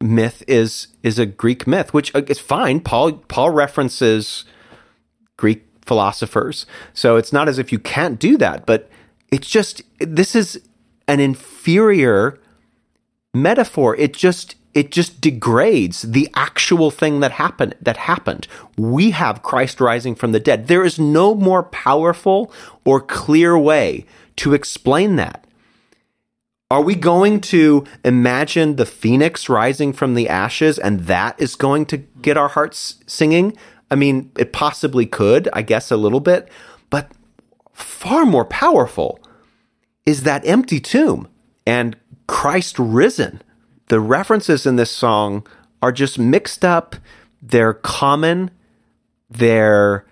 myth 0.00 0.42
is 0.46 0.88
is 1.02 1.18
a 1.18 1.26
Greek 1.26 1.66
myth, 1.66 1.92
which 1.92 2.14
uh, 2.14 2.22
is 2.28 2.38
fine. 2.38 2.80
Paul 2.80 3.12
Paul 3.12 3.50
references 3.50 4.44
Greek 5.36 5.66
philosophers, 5.84 6.66
so 6.92 7.16
it's 7.16 7.32
not 7.32 7.48
as 7.48 7.58
if 7.58 7.72
you 7.72 7.78
can't 7.78 8.18
do 8.18 8.36
that. 8.38 8.66
But 8.66 8.88
it's 9.30 9.48
just 9.48 9.82
this 9.98 10.36
is 10.36 10.60
an 11.08 11.20
inferior 11.20 12.38
metaphor. 13.34 13.96
It 13.96 14.14
just 14.14 14.56
it 14.74 14.90
just 14.90 15.20
degrades 15.20 16.02
the 16.02 16.28
actual 16.34 16.90
thing 16.90 17.20
that 17.20 17.32
happened 17.32 17.74
that 17.80 17.96
happened. 17.98 18.48
We 18.76 19.10
have 19.10 19.42
Christ 19.42 19.80
rising 19.80 20.14
from 20.14 20.32
the 20.32 20.40
dead. 20.40 20.68
There 20.68 20.84
is 20.84 20.98
no 20.98 21.34
more 21.34 21.62
powerful 21.62 22.52
or 22.84 23.00
clear 23.00 23.58
way 23.58 24.06
to 24.36 24.54
explain 24.54 25.16
that. 25.16 25.46
Are 26.70 26.80
we 26.80 26.94
going 26.94 27.42
to 27.42 27.84
imagine 28.02 28.76
the 28.76 28.86
phoenix 28.86 29.50
rising 29.50 29.92
from 29.92 30.14
the 30.14 30.26
ashes 30.26 30.78
and 30.78 31.00
that 31.00 31.38
is 31.38 31.54
going 31.54 31.84
to 31.86 31.98
get 31.98 32.38
our 32.38 32.48
hearts 32.48 32.96
singing? 33.06 33.54
I 33.90 33.94
mean, 33.94 34.32
it 34.38 34.54
possibly 34.54 35.04
could, 35.04 35.50
I 35.52 35.60
guess, 35.60 35.90
a 35.90 35.98
little 35.98 36.20
bit, 36.20 36.48
but 36.88 37.12
far 37.74 38.24
more 38.24 38.46
powerful 38.46 39.21
is 40.06 40.22
that 40.22 40.46
empty 40.46 40.80
tomb 40.80 41.28
and 41.66 41.96
Christ 42.26 42.78
risen. 42.78 43.42
The 43.88 44.00
references 44.00 44.66
in 44.66 44.76
this 44.76 44.90
song 44.90 45.46
are 45.80 45.92
just 45.92 46.18
mixed 46.18 46.64
up, 46.64 46.96
they're 47.40 47.74
common, 47.74 48.50
they're 49.28 50.06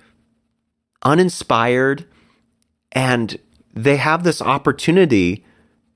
uninspired, 1.02 2.04
and 2.92 3.38
they 3.72 3.96
have 3.96 4.24
this 4.24 4.42
opportunity 4.42 5.44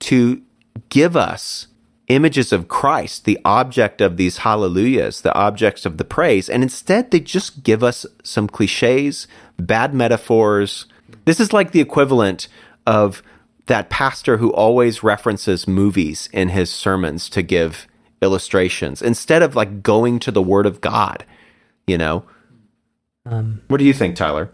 to 0.01 0.43
give 0.89 1.17
us 1.17 1.67
images 2.09 2.53
of 2.53 2.69
Christ, 2.69 3.25
the 3.25 3.39
object 3.45 4.01
of 4.01 4.17
these 4.17 4.39
hallelujahs, 4.39 5.23
the 5.23 5.35
objects 5.35 5.87
of 5.87 5.97
the 5.97 6.05
praise, 6.05 6.49
and 6.49 6.63
instead 6.63 7.11
they 7.11 7.21
just 7.21 7.63
give 7.63 7.83
us 7.83 8.05
some 8.23 8.47
cliches, 8.47 9.27
bad 9.59 9.95
metaphors. 9.95 10.87
This 11.25 11.41
is 11.41 11.53
like 11.53 11.73
the 11.73 11.81
equivalent 11.81 12.49
of 12.87 13.23
that 13.66 13.90
pastor 13.90 14.37
who 14.37 14.52
always 14.52 15.02
references 15.02 15.66
movies 15.66 16.28
in 16.33 16.50
his 16.50 16.71
sermons 16.71 17.28
to 17.30 17.42
give 17.42 17.87
illustrations 18.21 19.02
instead 19.02 19.42
of 19.42 19.56
like 19.56 19.83
going 19.83 20.18
to 20.21 20.30
the 20.30 20.42
word 20.42 20.66
of 20.66 20.80
God, 20.80 21.25
you 21.87 21.99
know? 21.99 22.25
what 23.68 23.78
do 23.78 23.85
you 23.85 23.94
think, 23.94 24.16
Tyler? 24.16 24.50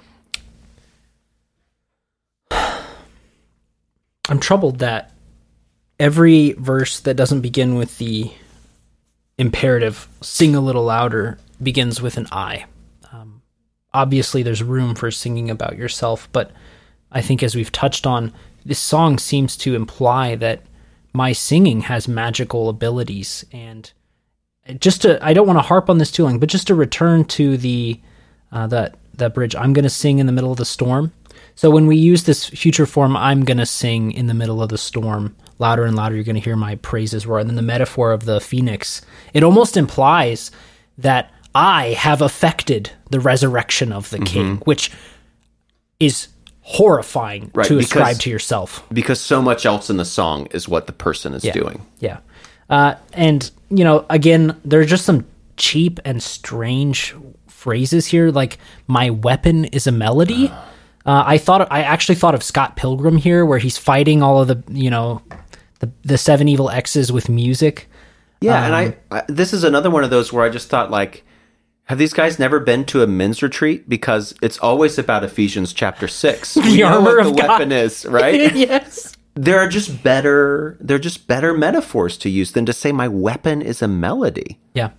I'm 2.53 4.39
troubled 4.39 4.79
that 4.79 5.13
every 5.99 6.53
verse 6.53 7.01
that 7.01 7.15
doesn't 7.15 7.41
begin 7.41 7.75
with 7.75 7.99
the 7.99 8.31
imperative 9.39 10.07
"sing 10.21 10.55
a 10.55 10.61
little 10.61 10.85
louder" 10.85 11.39
begins 11.61 12.01
with 12.01 12.17
an 12.17 12.29
"I." 12.31 12.67
Um, 13.13 13.43
obviously, 13.93 14.45
there's 14.45 14.63
room 14.63 14.95
for 14.95 15.11
singing 15.11 15.51
about 15.51 15.77
yourself, 15.77 16.29
but 16.31 16.53
I 17.11 17.23
think 17.23 17.43
as 17.43 17.57
we've 17.57 17.73
touched 17.73 18.07
on, 18.07 18.33
this 18.65 18.79
song 18.79 19.19
seems 19.19 19.57
to 19.59 19.75
imply 19.75 20.35
that 20.37 20.63
my 21.13 21.33
singing 21.33 21.83
has 21.83 22.07
magical 22.07 22.69
abilities, 22.69 23.45
and 23.53 23.91
just 24.79 25.03
to 25.03 25.25
I 25.25 25.33
don't 25.33 25.47
want 25.47 25.59
to 25.59 25.63
harp 25.63 25.91
on 25.91 25.99
this 25.99 26.11
too 26.11 26.25
long, 26.25 26.39
but 26.39 26.49
just 26.49 26.67
to 26.69 26.75
return 26.75 27.25
to 27.27 27.57
the 27.57 28.01
uh, 28.53 28.67
that 28.69 28.97
that 29.15 29.35
bridge, 29.35 29.55
I'm 29.55 29.73
going 29.73 29.85
to 29.85 29.91
sing 29.91 30.19
in 30.19 30.27
the 30.27 30.33
middle 30.33 30.53
of 30.53 30.59
the 30.59 30.65
storm. 30.65 31.13
So 31.55 31.71
when 31.71 31.87
we 31.87 31.97
use 31.97 32.25
this 32.25 32.47
future 32.47 32.87
form, 32.87 33.17
I'm 33.17 33.45
going 33.45 33.59
to 33.59 33.67
sing 33.67 34.13
in 34.13 34.29
the 34.29 34.35
middle 34.35 34.63
of 34.63 34.71
the 34.71 34.79
storm, 34.79 35.37
louder 35.59 35.85
and 35.85 35.95
louder. 35.95 36.15
You're 36.15 36.25
going 36.25 36.37
to 36.37 36.41
hear 36.41 36.57
my 36.57 36.77
praises 36.77 37.27
roar. 37.27 37.39
And 37.39 37.51
then 37.51 37.57
the 37.57 37.63
metaphor 37.63 38.13
of 38.13 38.25
the 38.25 38.41
phoenix, 38.41 39.03
it 39.35 39.43
almost 39.43 39.77
implies 39.77 40.51
that 40.97 41.31
I 41.55 41.89
have 41.89 42.23
affected 42.23 42.93
the 43.11 43.21
resurrection 43.21 43.93
of 43.93 44.09
the 44.11 44.21
king, 44.21 44.57
which 44.65 44.91
is 45.99 46.29
horrifying. 46.63 47.51
Right, 47.55 47.67
to 47.67 47.79
ascribe 47.79 48.05
because- 48.07 48.19
to 48.19 48.31
yourself. 48.31 48.83
Because 48.93 49.21
so 49.21 49.43
much 49.43 49.67
else 49.67 49.91
in 49.91 49.97
the 49.97 50.05
song 50.05 50.47
is 50.53 50.69
what 50.69 50.87
the 50.87 50.93
person 50.93 51.35
is 51.35 51.45
Yeah. 51.45 51.53
doing. 51.53 51.83
Yeah. 51.99 52.19
Uh, 52.69 52.95
and, 53.13 53.51
you 53.71 53.83
know, 53.85 54.05
again, 54.11 54.57
there 54.65 54.81
are 54.81 54.85
just 54.85 55.05
some 55.05 55.25
cheap 55.57 55.99
and 56.05 56.23
strange 56.23 57.15
phrases 57.49 58.07
here. 58.07 58.31
Like, 58.31 58.59
my 58.87 59.11
weapon 59.11 59.65
is 59.67 59.87
a 59.87 59.93
melody. 59.93 60.51
Uh, 61.05 61.25
I 61.27 61.39
thought, 61.39 61.67
I 61.73 61.83
actually 61.83 62.15
thought 62.15 62.35
of 62.35 62.43
Scott 62.43 62.77
Pilgrim 62.77 63.17
here, 63.17 63.45
where 63.45 63.59
he's 63.59 63.77
fighting 63.79 64.23
all 64.23 64.41
of 64.43 64.49
the, 64.49 64.63
you 64.73 64.91
know, 64.91 65.23
the, 65.81 65.91
the 66.05 66.19
seven 66.19 66.47
evil 66.49 66.71
X's 66.71 67.11
with 67.11 67.29
music. 67.29 67.89
Yeah, 68.43 68.65
and 68.65 68.75
Um, 68.75 68.95
I, 69.11 69.19
I 69.19 69.23
this 69.29 69.53
is 69.53 69.65
another 69.65 69.91
one 69.91 70.05
of 70.05 70.11
those 70.11 70.33
where 70.33 70.45
I 70.45 70.49
just 70.49 70.69
thought 70.69 70.91
like 70.91 71.25
have 71.91 71.99
these 71.99 72.13
guys 72.15 72.39
never 72.39 72.59
been 72.61 72.85
to 72.87 73.03
a 73.03 73.07
men's 73.07 73.43
retreat 73.43 73.89
because 73.89 74.35
it's 74.41 74.59
always 74.59 74.99
about 74.99 75.25
Ephesians 75.25 75.73
chapter 75.73 76.09
6. 76.09 76.57
We 76.57 76.79
know 76.79 76.87
armor 76.87 77.19
of 77.19 77.27
the 77.27 77.33
God. 77.33 77.49
weapon 77.49 77.73
is, 77.73 78.07
right? 78.07 78.55
yes. 78.57 79.17
there 79.35 79.59
are 79.59 79.69
just 79.69 80.03
better 80.03 80.77
they're 80.81 80.99
just 80.99 81.27
better 81.27 81.53
metaphors 81.53 82.17
to 82.19 82.29
use 82.31 82.53
than 82.53 82.65
to 82.67 82.73
say 82.73 82.93
my 82.93 83.09
weapon 83.09 83.61
is 83.63 83.83
a 83.83 83.89
melody. 83.89 84.59
Yeah. 84.75 84.91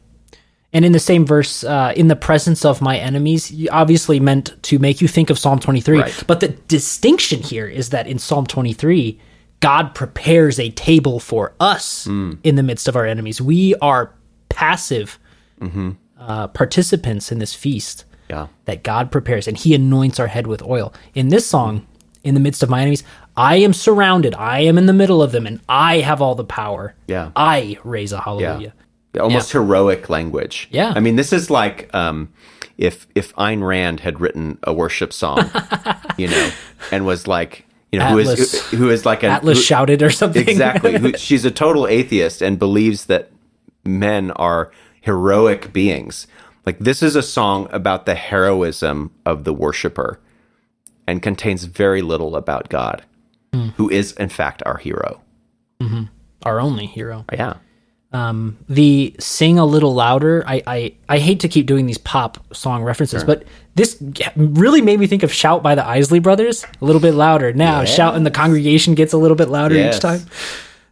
And 0.74 0.86
in 0.86 0.92
the 0.94 1.00
same 1.00 1.26
verse, 1.26 1.64
uh, 1.66 1.92
in 1.98 2.08
the 2.08 2.16
presence 2.16 2.64
of 2.64 2.82
my 2.82 2.98
enemies, 2.98 3.52
obviously 3.72 4.20
meant 4.22 4.56
to 4.64 4.80
make 4.80 5.02
you 5.02 5.08
think 5.10 5.30
of 5.30 5.38
Psalm 5.38 5.60
23. 5.60 6.00
Right. 6.00 6.24
But 6.28 6.40
the 6.40 6.48
distinction 6.48 7.42
here 7.42 7.68
is 7.68 7.90
that 7.90 8.08
in 8.08 8.20
Psalm 8.20 8.46
23, 8.46 9.20
God 9.60 9.94
prepares 9.94 10.60
a 10.60 10.70
table 10.72 11.20
for 11.20 11.54
us 11.60 12.06
Hmm. 12.06 12.34
in 12.44 12.56
the 12.56 12.64
midst 12.64 12.88
of 12.88 12.96
our 12.96 13.06
enemies. 13.06 13.42
We 13.42 13.76
are 13.82 14.14
passive 14.50 15.20
Mm-hmm. 15.62 15.92
Uh, 16.22 16.48
participants 16.48 17.32
in 17.32 17.40
this 17.40 17.54
feast 17.54 18.06
Yeah. 18.30 18.48
that 18.66 18.84
God 18.84 19.12
prepares, 19.12 19.48
and 19.48 19.58
He 19.58 19.74
anoints 19.76 20.20
our 20.20 20.28
head 20.28 20.48
with 20.48 20.62
oil. 20.64 20.94
In 21.14 21.30
this 21.30 21.46
song, 21.48 21.86
in 22.24 22.34
the 22.36 22.40
midst 22.40 22.62
of 22.64 22.70
my 22.70 22.82
enemies, 22.82 23.04
I 23.36 23.56
am 23.58 23.74
surrounded. 23.74 24.36
I 24.36 24.60
am 24.60 24.78
in 24.78 24.86
the 24.86 24.94
middle 24.94 25.22
of 25.24 25.32
them, 25.32 25.48
and 25.48 25.60
I 25.68 25.98
have 26.00 26.22
all 26.22 26.36
the 26.36 26.44
power. 26.44 26.94
Yeah. 27.08 27.32
I 27.36 27.78
raise 27.84 28.12
a 28.14 28.18
Yeah. 28.18 28.22
hallelujah. 28.24 28.74
Almost 29.20 29.52
heroic 29.52 30.10
language. 30.10 30.70
Yeah. 30.72 30.94
I 30.96 31.00
mean, 31.02 31.16
this 31.18 31.34
is 31.34 31.50
like 31.50 31.90
um, 31.94 32.30
if 32.78 33.08
if 33.16 33.36
Ayn 33.36 33.62
Rand 33.68 34.00
had 34.02 34.22
written 34.22 34.58
a 34.64 34.72
worship 34.74 35.12
song, 35.12 35.50
you 36.18 36.28
know, 36.30 36.50
and 36.92 37.06
was 37.06 37.28
like, 37.28 37.66
you 37.92 38.00
know, 38.00 38.06
who 38.08 38.20
is 38.20 38.30
Atlas- 38.30 38.70
who 38.72 38.90
is 38.90 39.06
like 39.06 39.24
an 39.24 39.32
Atlas 39.32 39.58
who- 39.58 39.64
shouted 39.64 40.02
or 40.02 40.12
something. 40.12 40.48
exactly. 40.48 40.98
Who, 40.98 41.12
she's 41.18 41.44
a 41.44 41.52
total 41.52 41.88
atheist 41.88 42.42
and 42.42 42.58
believes 42.58 43.08
that 43.08 43.32
men 43.84 44.32
are 44.32 44.72
heroic 45.02 45.74
beings. 45.74 46.28
Like 46.66 46.80
this 46.80 47.02
is 47.04 47.16
a 47.16 47.24
song 47.24 47.68
about 47.72 48.06
the 48.06 48.16
heroism 48.16 49.12
of 49.26 49.44
the 49.44 49.54
worshiper 49.54 50.20
and 51.08 51.22
contains 51.22 51.66
very 51.66 52.02
little 52.02 52.36
about 52.36 52.70
God, 52.70 53.04
Hmm. 53.54 53.70
who 53.78 53.90
is 53.90 54.14
in 54.14 54.30
fact 54.30 54.64
our 54.66 54.78
hero. 54.78 55.22
our 56.46 56.60
only 56.62 56.86
hero. 56.86 57.26
Yeah. 57.34 57.56
the 58.70 59.16
sing 59.20 59.58
a 59.60 59.66
little 59.66 59.94
louder 59.94 60.44
I, 60.46 60.62
I 60.68 60.94
i 61.10 61.18
hate 61.18 61.40
to 61.42 61.48
keep 61.48 61.66
doing 61.66 61.86
these 61.86 61.98
pop 61.98 62.38
song 62.56 62.84
references 62.84 63.24
but 63.24 63.44
this 63.76 63.98
really 64.36 64.82
made 64.82 65.00
me 65.00 65.08
think 65.08 65.24
of 65.24 65.32
shout 65.34 65.64
by 65.64 65.76
the 65.76 65.86
isley 65.88 66.20
brothers 66.20 66.66
a 66.82 66.86
little 66.86 67.02
bit 67.02 67.14
louder 67.14 67.54
now 67.54 67.84
shout 67.86 68.16
and 68.16 68.26
the 68.26 68.32
congregation 68.32 68.96
gets 68.96 69.14
a 69.14 69.18
little 69.18 69.38
bit 69.38 69.48
louder 69.50 69.76
Yes. 69.76 69.96
each 69.96 70.02
time 70.02 70.22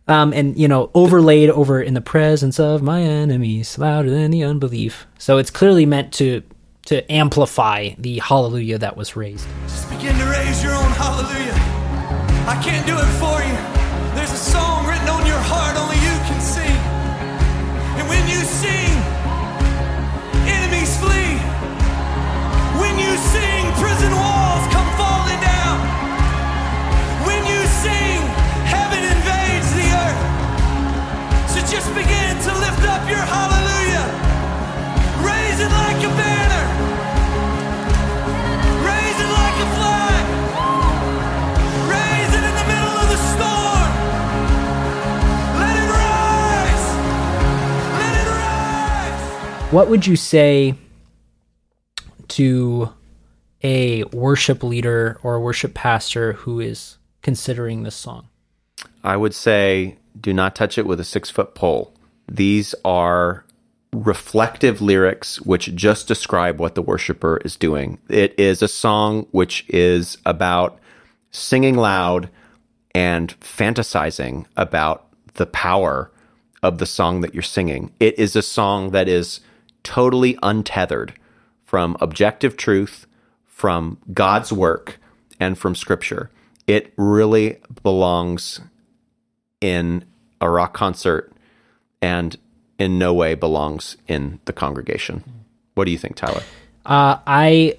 um 0.09 0.33
and 0.33 0.57
you 0.57 0.67
know 0.67 0.91
overlaid 0.93 1.49
over 1.49 1.81
in 1.81 1.93
the 1.93 2.01
presence 2.01 2.59
of 2.59 2.81
my 2.81 3.01
enemies 3.01 3.77
louder 3.77 4.09
than 4.09 4.31
the 4.31 4.43
unbelief 4.43 5.07
so 5.17 5.37
it's 5.37 5.51
clearly 5.51 5.85
meant 5.85 6.11
to 6.13 6.41
to 6.85 7.09
amplify 7.11 7.89
the 7.97 8.19
hallelujah 8.19 8.77
that 8.77 8.97
was 8.97 9.15
raised 9.15 9.47
Just 9.63 9.89
begin 9.89 10.17
to 10.17 10.25
raise 10.25 10.63
your 10.63 10.73
own 10.73 10.91
hallelujah. 10.91 11.53
I 12.47 12.59
can't 12.63 12.85
do 12.87 12.95
it 12.97 13.05
for 13.19 13.43
you. 13.47 13.68
What 49.71 49.87
would 49.87 50.07
you 50.07 50.15
say 50.15 50.73
to 52.27 52.91
a 53.63 54.03
worship 54.05 54.63
leader 54.63 55.19
or 55.21 55.35
a 55.35 55.39
worship 55.39 55.73
pastor 55.73 56.33
who 56.33 56.59
is 56.59 56.97
considering 57.21 57.83
this 57.83 57.95
song 57.95 58.27
I 59.03 59.17
would 59.17 59.33
say 59.33 59.97
do 60.19 60.33
not 60.33 60.55
touch 60.55 60.77
it 60.77 60.85
with 60.85 60.99
a 60.99 61.05
six 61.05 61.29
foot 61.29 61.55
pole. 61.55 61.93
These 62.27 62.75
are 62.83 63.45
reflective 63.93 64.81
lyrics 64.81 65.41
which 65.41 65.73
just 65.75 66.07
describe 66.07 66.59
what 66.59 66.75
the 66.75 66.81
worshiper 66.81 67.37
is 67.43 67.55
doing. 67.55 67.99
It 68.09 68.39
is 68.39 68.61
a 68.61 68.67
song 68.67 69.27
which 69.31 69.65
is 69.69 70.17
about 70.25 70.79
singing 71.31 71.75
loud 71.75 72.29
and 72.93 73.39
fantasizing 73.39 74.45
about 74.57 75.07
the 75.35 75.45
power 75.45 76.11
of 76.61 76.77
the 76.77 76.85
song 76.85 77.21
that 77.21 77.33
you're 77.33 77.41
singing. 77.41 77.93
It 77.99 78.19
is 78.19 78.35
a 78.35 78.41
song 78.41 78.91
that 78.91 79.07
is 79.07 79.39
totally 79.83 80.37
untethered 80.43 81.13
from 81.63 81.97
objective 81.99 82.57
truth, 82.57 83.05
from 83.45 83.97
God's 84.13 84.51
work, 84.51 84.99
and 85.39 85.57
from 85.57 85.75
scripture. 85.75 86.29
It 86.67 86.93
really 86.97 87.57
belongs 87.83 88.61
in 89.61 90.05
a 90.41 90.49
rock 90.49 90.73
concert 90.73 91.31
and 92.01 92.37
in 92.77 92.97
no 92.97 93.13
way 93.13 93.35
belongs 93.35 93.97
in 94.07 94.39
the 94.45 94.53
congregation. 94.53 95.23
What 95.75 95.85
do 95.85 95.91
you 95.91 95.97
think, 95.97 96.15
Tyler? 96.15 96.43
Uh, 96.85 97.17
I 97.27 97.77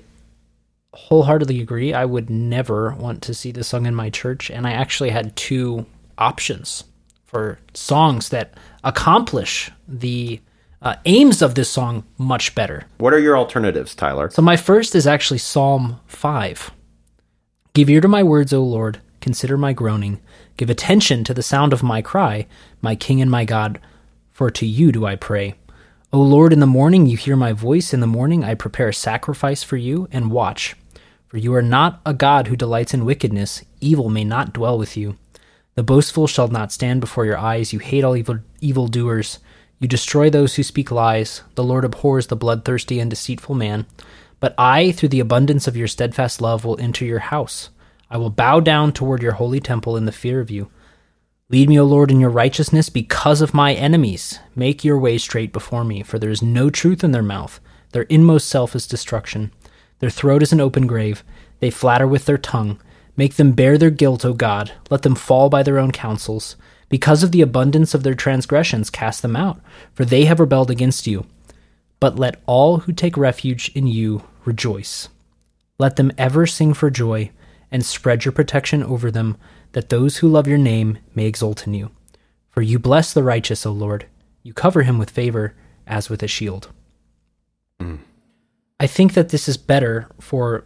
wholeheartedly 0.92 1.60
agree. 1.60 1.94
I 1.94 2.04
would 2.04 2.30
never 2.30 2.94
want 2.94 3.22
to 3.22 3.34
see 3.34 3.52
this 3.52 3.68
sung 3.68 3.86
in 3.86 3.94
my 3.94 4.10
church, 4.10 4.50
and 4.50 4.66
I 4.66 4.72
actually 4.72 5.10
had 5.10 5.34
two 5.36 5.86
options 6.18 6.84
for 7.24 7.58
songs 7.74 8.30
that 8.30 8.54
accomplish 8.84 9.70
the 9.86 10.40
uh, 10.82 10.96
aims 11.04 11.42
of 11.42 11.54
this 11.54 11.70
song 11.70 12.04
much 12.16 12.54
better. 12.54 12.84
What 12.98 13.12
are 13.12 13.18
your 13.18 13.36
alternatives, 13.36 13.94
Tyler? 13.94 14.30
So 14.30 14.42
my 14.42 14.56
first 14.56 14.94
is 14.94 15.06
actually 15.06 15.38
Psalm 15.38 16.00
5. 16.06 16.70
Give 17.74 17.90
ear 17.90 18.00
to 18.00 18.08
my 18.08 18.22
words, 18.22 18.52
O 18.52 18.62
Lord, 18.62 19.00
consider 19.20 19.56
my 19.56 19.72
groaning. 19.72 20.20
Give 20.56 20.70
attention 20.70 21.24
to 21.24 21.34
the 21.34 21.42
sound 21.42 21.72
of 21.72 21.82
my 21.82 22.02
cry, 22.02 22.46
my 22.80 22.94
King 22.96 23.20
and 23.20 23.30
my 23.30 23.44
God, 23.44 23.78
for 24.32 24.50
to 24.50 24.66
you 24.66 24.92
do 24.92 25.06
I 25.06 25.16
pray. 25.16 25.54
O 26.12 26.20
Lord, 26.20 26.52
in 26.52 26.60
the 26.60 26.66
morning 26.66 27.06
you 27.06 27.16
hear 27.16 27.36
my 27.36 27.52
voice, 27.52 27.94
in 27.94 28.00
the 28.00 28.06
morning 28.06 28.42
I 28.42 28.54
prepare 28.54 28.88
a 28.88 28.94
sacrifice 28.94 29.62
for 29.62 29.76
you 29.76 30.08
and 30.10 30.32
watch. 30.32 30.74
For 31.28 31.38
you 31.38 31.54
are 31.54 31.62
not 31.62 32.00
a 32.04 32.12
God 32.12 32.48
who 32.48 32.56
delights 32.56 32.92
in 32.92 33.04
wickedness, 33.04 33.64
evil 33.80 34.08
may 34.08 34.24
not 34.24 34.52
dwell 34.52 34.76
with 34.76 34.96
you. 34.96 35.16
The 35.76 35.84
boastful 35.84 36.26
shall 36.26 36.48
not 36.48 36.72
stand 36.72 37.00
before 37.00 37.26
your 37.26 37.38
eyes, 37.38 37.72
you 37.72 37.78
hate 37.78 38.02
all 38.02 38.16
evil 38.16 38.40
evildoers. 38.60 39.38
You 39.80 39.88
destroy 39.88 40.28
those 40.28 40.54
who 40.54 40.62
speak 40.62 40.90
lies. 40.90 41.42
The 41.54 41.64
Lord 41.64 41.86
abhors 41.86 42.26
the 42.26 42.36
bloodthirsty 42.36 43.00
and 43.00 43.08
deceitful 43.08 43.54
man. 43.54 43.86
But 44.38 44.54
I, 44.58 44.92
through 44.92 45.08
the 45.08 45.20
abundance 45.20 45.66
of 45.66 45.76
your 45.76 45.88
steadfast 45.88 46.40
love, 46.40 46.64
will 46.64 46.78
enter 46.78 47.04
your 47.04 47.18
house. 47.18 47.70
I 48.10 48.18
will 48.18 48.30
bow 48.30 48.60
down 48.60 48.92
toward 48.92 49.22
your 49.22 49.32
holy 49.32 49.58
temple 49.58 49.96
in 49.96 50.04
the 50.04 50.12
fear 50.12 50.40
of 50.40 50.50
you. 50.50 50.70
Lead 51.48 51.68
me, 51.68 51.80
O 51.80 51.84
Lord, 51.84 52.10
in 52.10 52.20
your 52.20 52.30
righteousness 52.30 52.90
because 52.90 53.40
of 53.40 53.54
my 53.54 53.72
enemies. 53.72 54.38
Make 54.54 54.84
your 54.84 54.98
way 54.98 55.16
straight 55.16 55.52
before 55.52 55.84
me, 55.84 56.02
for 56.02 56.18
there 56.18 56.30
is 56.30 56.42
no 56.42 56.68
truth 56.68 57.02
in 57.02 57.12
their 57.12 57.22
mouth. 57.22 57.58
Their 57.92 58.02
inmost 58.04 58.48
self 58.48 58.76
is 58.76 58.86
destruction. 58.86 59.50
Their 60.00 60.10
throat 60.10 60.42
is 60.42 60.52
an 60.52 60.60
open 60.60 60.86
grave. 60.86 61.24
They 61.60 61.70
flatter 61.70 62.06
with 62.06 62.26
their 62.26 62.38
tongue. 62.38 62.80
Make 63.16 63.34
them 63.34 63.52
bear 63.52 63.78
their 63.78 63.90
guilt, 63.90 64.24
O 64.24 64.32
God. 64.32 64.72
Let 64.90 65.02
them 65.02 65.14
fall 65.14 65.48
by 65.48 65.62
their 65.62 65.78
own 65.78 65.90
counsels. 65.90 66.56
Because 66.90 67.22
of 67.22 67.32
the 67.32 67.40
abundance 67.40 67.94
of 67.94 68.02
their 68.02 68.14
transgressions, 68.14 68.90
cast 68.90 69.22
them 69.22 69.36
out, 69.36 69.60
for 69.94 70.04
they 70.04 70.26
have 70.26 70.40
rebelled 70.40 70.70
against 70.70 71.06
you. 71.06 71.24
But 72.00 72.18
let 72.18 72.42
all 72.46 72.78
who 72.78 72.92
take 72.92 73.16
refuge 73.16 73.70
in 73.74 73.86
you 73.86 74.24
rejoice. 74.44 75.08
Let 75.78 75.96
them 75.96 76.12
ever 76.18 76.46
sing 76.46 76.74
for 76.74 76.90
joy, 76.90 77.30
and 77.70 77.86
spread 77.86 78.24
your 78.24 78.32
protection 78.32 78.82
over 78.82 79.10
them, 79.10 79.36
that 79.72 79.88
those 79.88 80.18
who 80.18 80.28
love 80.28 80.48
your 80.48 80.58
name 80.58 80.98
may 81.14 81.26
exult 81.26 81.66
in 81.66 81.74
you. 81.74 81.90
For 82.50 82.60
you 82.60 82.80
bless 82.80 83.12
the 83.12 83.22
righteous, 83.22 83.64
O 83.64 83.70
Lord. 83.70 84.06
You 84.42 84.52
cover 84.52 84.82
him 84.82 84.98
with 84.98 85.10
favor, 85.10 85.54
as 85.86 86.10
with 86.10 86.22
a 86.22 86.28
shield. 86.28 86.70
Hmm. 87.78 87.96
I 88.80 88.88
think 88.88 89.14
that 89.14 89.28
this 89.28 89.48
is 89.48 89.56
better 89.56 90.08
for. 90.18 90.64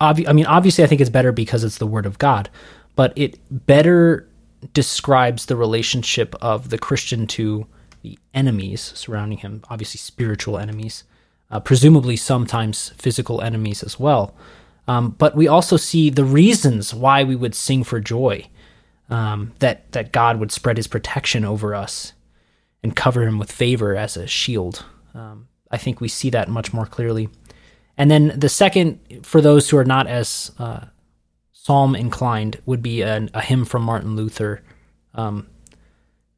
Obvi- 0.00 0.28
I 0.28 0.32
mean, 0.32 0.46
obviously, 0.46 0.84
I 0.84 0.86
think 0.86 1.00
it's 1.00 1.10
better 1.10 1.32
because 1.32 1.64
it's 1.64 1.78
the 1.78 1.86
word 1.86 2.06
of 2.06 2.18
God, 2.18 2.48
but 2.94 3.12
it 3.16 3.38
better 3.50 4.28
describes 4.72 5.46
the 5.46 5.56
relationship 5.56 6.34
of 6.40 6.70
the 6.70 6.78
Christian 6.78 7.26
to 7.28 7.66
the 8.02 8.18
enemies 8.34 8.92
surrounding 8.94 9.38
him, 9.38 9.62
obviously, 9.68 9.98
spiritual 9.98 10.58
enemies, 10.58 11.04
uh, 11.50 11.60
presumably 11.60 12.16
sometimes 12.16 12.90
physical 12.98 13.40
enemies 13.40 13.82
as 13.82 13.98
well. 13.98 14.34
Um, 14.88 15.10
but 15.18 15.34
we 15.34 15.48
also 15.48 15.76
see 15.76 16.10
the 16.10 16.24
reasons 16.24 16.94
why 16.94 17.24
we 17.24 17.34
would 17.34 17.54
sing 17.54 17.82
for 17.84 18.00
joy, 18.00 18.46
um, 19.10 19.52
that 19.58 19.90
that 19.92 20.12
God 20.12 20.38
would 20.38 20.52
spread 20.52 20.76
His 20.76 20.86
protection 20.86 21.44
over 21.44 21.74
us 21.74 22.12
and 22.86 22.94
cover 22.94 23.26
him 23.26 23.36
with 23.36 23.50
favor 23.50 23.96
as 23.96 24.16
a 24.16 24.28
shield. 24.28 24.84
Um, 25.12 25.48
I 25.72 25.76
think 25.76 26.00
we 26.00 26.06
see 26.06 26.30
that 26.30 26.48
much 26.48 26.72
more 26.72 26.86
clearly. 26.86 27.28
And 27.98 28.10
then 28.10 28.32
the 28.38 28.48
second, 28.48 29.00
for 29.22 29.40
those 29.40 29.68
who 29.68 29.76
are 29.76 29.84
not 29.84 30.06
as 30.06 30.52
uh, 30.60 30.84
psalm 31.66 31.96
inclined, 31.96 32.62
would 32.64 32.80
be 32.80 33.02
an, 33.02 33.28
a 33.34 33.40
hymn 33.40 33.64
from 33.64 33.82
Martin 33.82 34.14
Luther. 34.14 34.62
Um, 35.14 35.48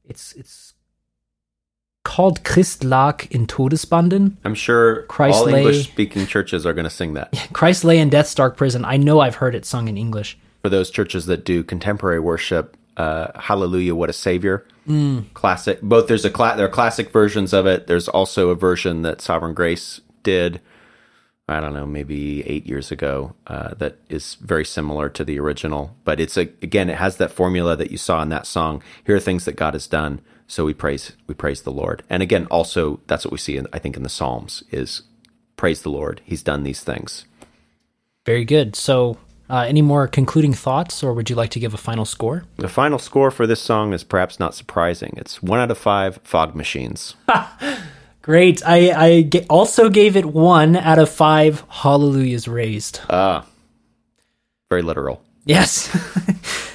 it's 0.07 0.33
it's 0.33 0.73
called 2.03 2.43
Christ 2.45 2.83
lag 2.83 3.29
in 3.31 3.47
Todesbanden. 3.47 4.37
I'm 4.45 4.55
sure 4.55 5.03
Christ 5.03 5.41
all 5.41 5.45
lay- 5.47 5.59
English 5.59 5.89
speaking 5.89 6.27
churches 6.27 6.65
are 6.65 6.73
going 6.73 6.85
to 6.85 6.91
sing 6.91 7.13
that. 7.15 7.49
Christ 7.53 7.85
lay 7.85 7.99
in 7.99 8.09
death's 8.09 8.35
dark 8.35 8.57
prison. 8.57 8.87
I 8.87 8.97
know 8.97 9.21
I've 9.21 9.35
heard 9.35 9.55
it 9.55 9.67
sung 9.67 9.89
in 9.89 9.99
English. 9.99 10.39
For 10.63 10.71
those 10.71 10.89
churches 10.91 11.27
that 11.27 11.45
do 11.45 11.63
contemporary 11.63 12.21
worship, 12.21 12.77
uh, 12.97 13.39
Hallelujah, 13.39 13.95
What 13.95 14.09
a 14.11 14.15
Savior. 14.15 14.67
Classic. 15.35 15.83
Both 15.83 16.09
there's 16.09 16.25
a 16.25 16.31
cla- 16.31 16.55
there 16.57 16.65
are 16.65 16.71
classic 16.71 17.13
versions 17.13 17.53
of 17.53 17.67
it. 17.67 17.87
There's 17.87 18.09
also 18.09 18.49
a 18.49 18.55
version 18.55 19.03
that 19.03 19.21
Sovereign 19.21 19.53
Grace 19.53 20.01
did. 20.23 20.63
I 21.49 21.61
don't 21.61 21.73
know, 21.73 21.87
maybe 21.87 22.47
eight 22.47 22.67
years 22.67 22.91
ago. 22.91 23.35
Uh, 23.47 23.75
that 23.75 23.99
is 24.09 24.35
very 24.35 24.65
similar 24.65 25.09
to 25.09 25.25
the 25.25 25.39
original, 25.39 25.97
but 26.05 26.21
it's 26.21 26.37
a 26.37 26.43
again, 26.63 26.91
it 26.91 26.99
has 26.99 27.17
that 27.17 27.33
formula 27.33 27.75
that 27.77 27.91
you 27.91 27.99
saw 27.99 28.23
in 28.23 28.29
that 28.29 28.47
song. 28.47 28.83
Here 29.05 29.17
are 29.17 29.21
things 29.21 29.45
that 29.47 29.57
God 29.57 29.75
has 29.75 29.87
done, 29.87 30.21
so 30.47 30.65
we 30.65 30.75
praise 30.75 31.13
we 31.27 31.35
praise 31.35 31.63
the 31.63 31.73
Lord. 31.73 32.03
And 32.11 32.23
again, 32.23 32.47
also 32.51 33.01
that's 33.07 33.25
what 33.25 33.33
we 33.33 33.39
see 33.39 33.57
in 33.57 33.67
I 33.73 33.79
think 33.79 33.97
in 33.97 34.03
the 34.03 34.09
Psalms 34.09 34.63
is 34.71 35.03
praise 35.57 35.83
the 35.83 35.91
Lord. 35.91 36.21
He's 36.25 36.43
done 36.43 36.65
these 36.65 36.83
things. 36.83 37.25
Very 38.25 38.45
good. 38.45 38.77
So, 38.77 39.17
uh, 39.49 39.65
any 39.67 39.81
more 39.81 40.07
concluding 40.07 40.53
thoughts, 40.53 41.03
or 41.03 41.15
would 41.15 41.31
you 41.31 41.37
like 41.37 41.51
to 41.51 41.59
give 41.61 41.73
a 41.73 41.79
final 41.79 42.05
score? 42.05 42.45
The 42.57 42.69
final 42.69 42.99
score 42.99 43.31
for 43.31 43.47
this 43.47 43.63
song 43.63 43.95
is 43.95 44.05
perhaps 44.05 44.39
not 44.39 44.55
surprising. 44.55 45.15
It's 45.17 45.43
one 45.43 45.59
out 45.59 45.71
of 45.71 45.79
five 45.79 46.21
fog 46.25 46.55
machines. 46.55 47.15
Great. 48.29 48.61
I, 48.67 48.91
I 48.95 49.31
also 49.49 49.89
gave 49.89 50.15
it 50.15 50.27
one 50.27 50.77
out 50.77 50.99
of 50.99 51.09
five 51.09 51.65
hallelujahs 51.71 52.47
raised. 52.47 53.01
Ah, 53.09 53.47
very 54.69 54.83
literal. 54.83 55.23
yes. 55.47 55.89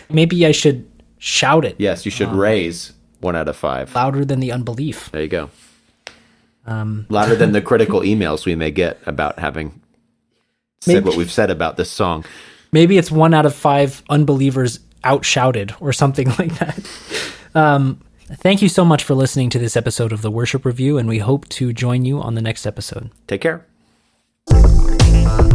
Maybe 0.10 0.46
I 0.48 0.52
should 0.52 0.90
shout 1.20 1.64
it 1.64 1.76
Yes, 1.78 2.06
you 2.06 2.12
should 2.12 2.32
raise 2.34 2.92
one 3.20 3.36
out 3.36 3.48
of 3.48 3.56
five. 3.56 3.94
louder 3.94 4.26
than 4.26 4.40
the 4.40 4.52
unbelief. 4.52 5.12
There 5.12 5.22
you 5.22 5.28
go. 5.28 5.50
Um, 6.66 7.06
Louder 7.10 7.36
than 7.36 7.52
the 7.52 7.62
critical 7.70 8.00
emails 8.02 8.46
we 8.48 8.56
may 8.56 8.72
get 8.72 9.00
about 9.06 9.38
having 9.38 9.80
said 10.82 10.96
Maybe- 10.96 11.06
what 11.10 11.18
we've 11.18 11.32
said 11.32 11.52
about 11.52 11.78
this 11.78 11.92
song. 11.92 12.26
Maybe 12.72 12.98
it's 12.98 13.12
one 13.12 13.36
out 13.36 13.46
of 13.46 13.54
five 13.54 14.02
unbelievers 14.10 14.80
outshouted 15.04 15.76
or 15.80 15.94
something 15.94 16.30
like 16.40 16.58
that. 16.58 16.80
Um, 17.54 18.02
thank 18.38 18.62
you 18.62 18.70
so 18.70 18.86
much 18.86 19.04
for 19.04 19.14
listening 19.16 19.50
to 19.52 19.60
this 19.60 19.76
episode 19.76 20.12
of 20.12 20.22
the 20.22 20.32
Worship 20.32 20.66
Review, 20.66 20.98
and 20.98 21.08
we 21.10 21.20
hope 21.20 21.48
to 21.50 21.74
join 21.74 22.06
you 22.06 22.20
on 22.22 22.36
the 22.36 22.42
next 22.42 22.66
episode. 22.66 23.12
Take 23.28 23.42
care. 23.42 23.66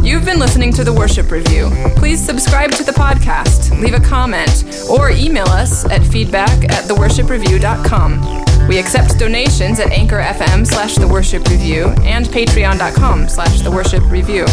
You've 0.01 0.25
been 0.25 0.39
listening 0.39 0.73
to 0.73 0.83
the 0.83 0.93
Worship 0.93 1.29
Review. 1.29 1.69
Please 1.95 2.23
subscribe 2.23 2.71
to 2.71 2.83
the 2.83 2.91
podcast, 2.91 3.79
leave 3.79 3.93
a 3.93 3.99
comment, 3.99 4.65
or 4.89 5.11
email 5.11 5.47
us 5.47 5.85
at 5.85 6.03
feedback 6.03 6.63
at 6.71 6.85
theworshipreview.com. 6.85 8.67
We 8.67 8.79
accept 8.79 9.19
donations 9.19 9.79
at 9.79 9.91
Anchor 9.91 10.21
FM 10.21 10.65
slash 10.65 10.95
The 10.95 11.07
Worship 11.07 11.47
Review 11.47 11.89
and 12.03 12.25
patreon.com 12.25 13.29
slash 13.29 13.61
The 13.61 13.71
Worship 13.71 14.03
Review. 14.09 14.45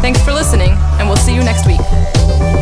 Thanks 0.00 0.22
for 0.22 0.32
listening, 0.32 0.70
and 0.98 1.08
we'll 1.08 1.16
see 1.16 1.34
you 1.34 1.42
next 1.42 1.66
week. 1.66 2.57